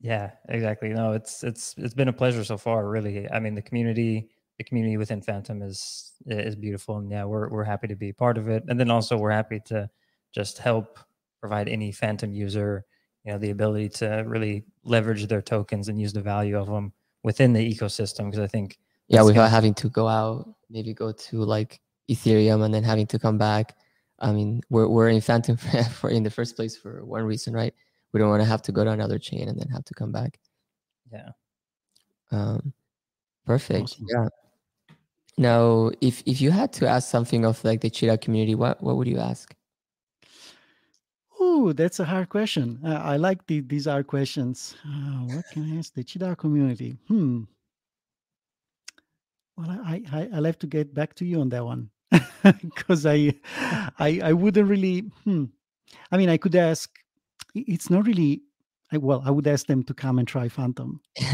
[0.00, 0.90] Yeah exactly.
[0.90, 3.30] No it's it's it's been a pleasure so far really.
[3.30, 4.28] I mean the community
[4.58, 8.38] the community within fantom is is beautiful and yeah we're, we're happy to be part
[8.38, 8.64] of it.
[8.68, 9.90] And then also we're happy to
[10.32, 10.98] just help
[11.40, 12.84] provide any fantom user
[13.24, 16.92] you know the ability to really leverage their tokens and use the value of them
[17.22, 18.78] within the ecosystem because i think
[19.08, 21.80] yeah without having to go out maybe go to like
[22.10, 23.76] ethereum and then having to come back
[24.20, 25.56] I mean, we're we're in Fantom
[25.92, 27.74] for in the first place for one reason, right?
[28.12, 30.12] We don't want to have to go to another chain and then have to come
[30.12, 30.38] back.
[31.12, 31.30] Yeah.
[32.32, 32.72] Um,
[33.46, 33.82] perfect.
[33.82, 34.06] Awesome.
[34.08, 34.28] Yeah.
[35.36, 38.96] Now, if if you had to ask something of like the QiDAO community, what what
[38.96, 39.54] would you ask?
[41.40, 42.80] Oh, that's a hard question.
[42.84, 44.74] Uh, I like the, these hard questions.
[44.84, 46.96] Uh, what can I ask the QiDAO community?
[47.06, 47.44] Hmm.
[49.56, 51.90] Well, I, I I'll have to get back to you on that one
[52.62, 53.34] because I,
[53.98, 55.00] I I wouldn't really.
[55.24, 55.44] Hmm.
[56.10, 56.90] I mean, I could ask.
[57.54, 58.42] It's not really.
[58.90, 61.00] I, well, I would ask them to come and try Fantom.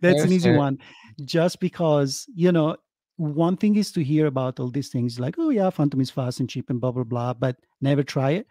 [0.00, 0.78] That's an easy one,
[1.24, 2.76] just because you know.
[3.16, 6.40] One thing is to hear about all these things, like, oh yeah, Fantom is fast
[6.40, 8.46] and cheap and blah blah blah, but never try it.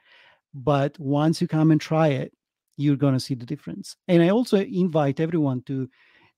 [0.54, 2.34] But once you come and try it,
[2.78, 3.96] you're gonna see the difference.
[4.08, 5.90] And I also invite everyone to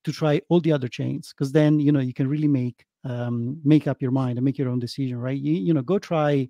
[0.06, 3.60] to try all the other chains because then you know you can really make um,
[3.64, 5.38] make up your mind and make your own decision, right?
[5.40, 6.48] You, you know, go try,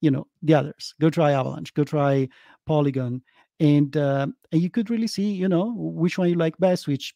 [0.00, 0.94] you know the others.
[1.00, 1.72] Go try Avalanche.
[1.74, 2.28] Go try
[2.66, 3.22] Polygon,
[3.60, 6.86] and uh, and you could really see you know which one you like best.
[6.86, 7.14] Which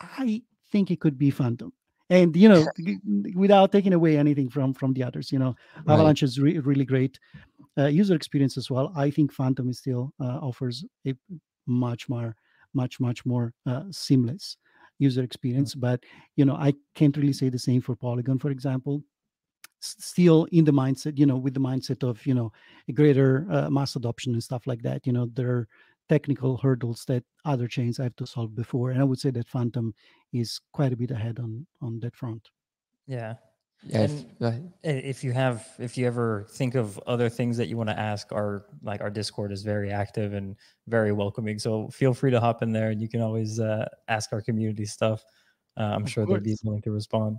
[0.00, 0.42] I
[0.72, 1.72] think it could be Fantom.
[2.08, 2.66] And you know,
[3.34, 5.54] without taking away anything from from the others, you know,
[5.84, 5.94] Right.
[5.94, 7.18] Avalanche is re- really great
[7.78, 8.92] uh, user experience as well.
[8.96, 11.14] I think Fantom is still uh, offers a
[11.66, 12.34] much more,
[12.74, 14.56] much much more uh, seamless
[15.00, 15.74] user experience.
[15.74, 16.04] But
[16.36, 19.02] you know, I can't really say the same for Polygon, for example.
[19.80, 22.52] Still in the mindset, you know, with the mindset of you know
[22.88, 25.06] a greater uh, mass adoption and stuff like that.
[25.06, 25.68] You know, there are
[26.08, 29.94] technical hurdles that other chains have to solve before, and I would say that Fantom
[30.32, 32.50] is quite a bit ahead on on that front.
[33.06, 33.34] Yeah.
[33.82, 34.10] Yeah, if,
[34.40, 34.72] And-.
[34.82, 38.30] If you have, if you ever think of other things that you want to ask,
[38.32, 40.56] our like our Discord is very active and
[40.86, 41.58] very welcoming.
[41.58, 44.84] So feel free to hop in there, and you can always uh, ask our community
[44.84, 45.22] stuff.
[45.78, 47.38] Uh, I'm Of sure they'd be willing to respond.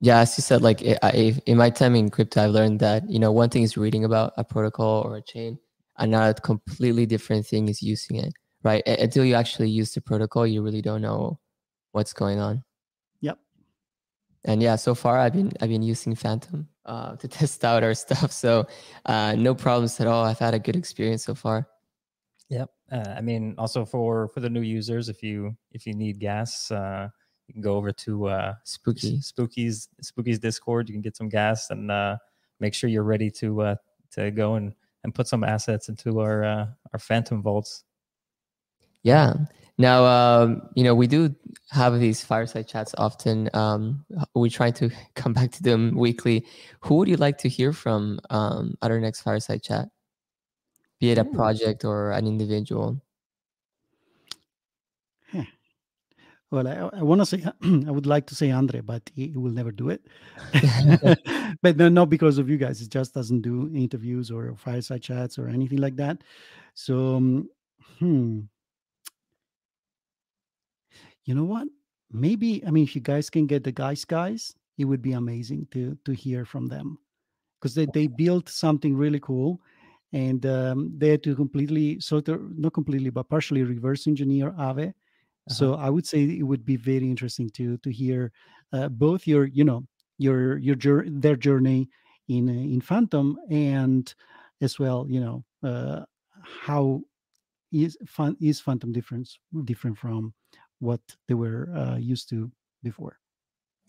[0.00, 3.08] Yeah, as you said, like I, I, in my time in crypto, I've learned that
[3.08, 5.58] you know one thing is reading about a protocol or a chain,
[5.98, 8.32] another completely different thing is using it.
[8.64, 11.38] Right, until you actually use the protocol, you really don't know
[11.92, 12.64] what's going on.
[14.44, 17.94] And yeah, so far I've been I've been using Fantom uh, to test out our
[17.94, 18.66] stuff, so
[19.06, 20.24] uh, no problems at all.
[20.24, 21.68] I've had a good experience so far.
[22.48, 22.70] Yep.
[22.90, 26.70] Uh, I mean, also for for the new users, if you if you need gas,
[26.70, 27.08] uh,
[27.46, 29.20] you can go over to uh, Spooky.
[29.20, 30.88] Spooky's Spooky's Discord.
[30.88, 32.16] You can get some gas and uh,
[32.60, 33.74] make sure you're ready to uh,
[34.12, 34.74] to go and
[35.04, 37.84] and put some assets into our uh, our Fantom vaults.
[39.02, 39.34] Yeah.
[39.78, 41.34] Now, um, you know, we do
[41.70, 43.48] have these fireside chats often.
[43.54, 44.04] Um,
[44.34, 46.46] we try to come back to them weekly.
[46.80, 49.88] Who would you like to hear from um, at our next fireside chat?
[51.00, 53.00] Be it a project or an individual.
[56.50, 57.44] Well, I, I want to say
[57.86, 60.06] I would like to say Andre, but he, he will never do it.
[61.62, 62.80] but no, not because of you guys.
[62.80, 66.22] It just doesn't do interviews or fireside chats or anything like that.
[66.74, 67.48] So, um,
[67.98, 68.40] hmm.
[71.28, 71.68] You know what?
[72.10, 75.68] Maybe I mean, if you guys can get the guys, guys, it would be amazing
[75.72, 76.96] to to hear from them.
[77.60, 79.60] Because they they built something really cool,
[80.14, 84.94] and um, they had to completely sort of not completely but partially reverse engineer Aave.
[85.48, 88.32] So i would say it would be very interesting to to hear
[88.72, 89.84] uh, both your you know
[90.18, 91.88] your your jour- their journey
[92.28, 94.14] in uh, in fantom and
[94.62, 96.04] as well you know uh,
[96.64, 97.02] how
[97.72, 100.32] is fun is fantom difference different from
[100.80, 102.50] what they were uh, used to
[102.82, 103.18] before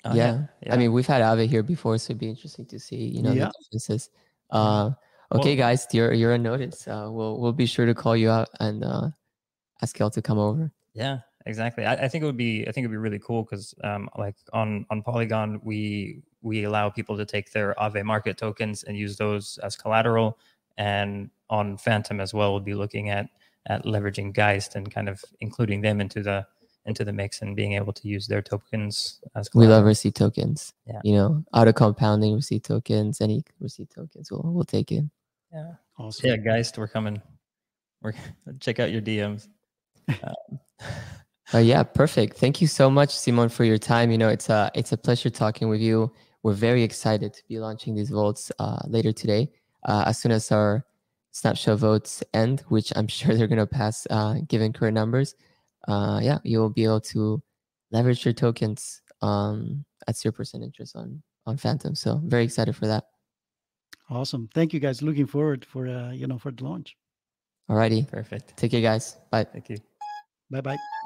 [0.05, 0.45] Oh, yeah.
[0.69, 3.33] I mean, we've had Aave here before, so it'd be interesting to see, you know,
[3.33, 3.45] Yeah.
[3.51, 4.09] the differences.
[4.49, 4.91] Uh,
[5.33, 6.87] okay, Well- guys, you're you're on notice.
[6.87, 9.09] Uh, we'll we'll be sure to call you out and uh,
[9.81, 10.71] ask y'all to come over.
[10.93, 11.83] Yeah, exactly.
[11.85, 14.37] I, I think it would be I think it'd be really cool because um like
[14.53, 19.17] on on Polygon we we allow people to take their Aave market tokens and use
[19.17, 20.39] those as collateral,
[20.77, 23.27] and on Fantom as well we'll be looking at
[23.67, 26.47] at leveraging Geist and kind of including them into the
[26.89, 29.87] into the mix and being able to use their tokens as We love collateral.
[29.87, 30.73] receipt tokens.
[30.85, 30.99] Yeah.
[31.03, 35.05] You know, auto compounding receipt tokens, any receipt tokens, we'll we'll take it.
[35.53, 37.21] Yeah, awesome yeah, Geist, we're coming.
[38.01, 38.13] We're
[38.59, 39.47] check out your DMs.
[40.09, 40.59] Um,
[41.51, 42.37] Uh, yeah, perfect.
[42.37, 44.11] Thank you so much, Simon, for your time.
[44.11, 46.13] You know, it's a it's a pleasure talking with you.
[46.43, 49.49] We're very excited to be launching these votes uh, later today.
[49.83, 50.85] Uh, as soon as our
[51.31, 55.33] snapshot votes end, which I'm sure they're gonna pass, uh, given current numbers.
[55.87, 57.41] Uh, yeah, you'll be able to
[57.91, 61.95] leverage your tokens um, at zero percent interest on on Fantom.
[61.95, 63.05] So very excited for that.
[64.09, 66.97] awesome thank you guys looking forward for uh, you know for the launch
[67.69, 68.57] Alrighty, perfect.
[68.57, 69.17] take care, guys.
[69.29, 69.43] Bye.
[69.43, 69.77] Thank you.
[70.49, 70.98] bye bye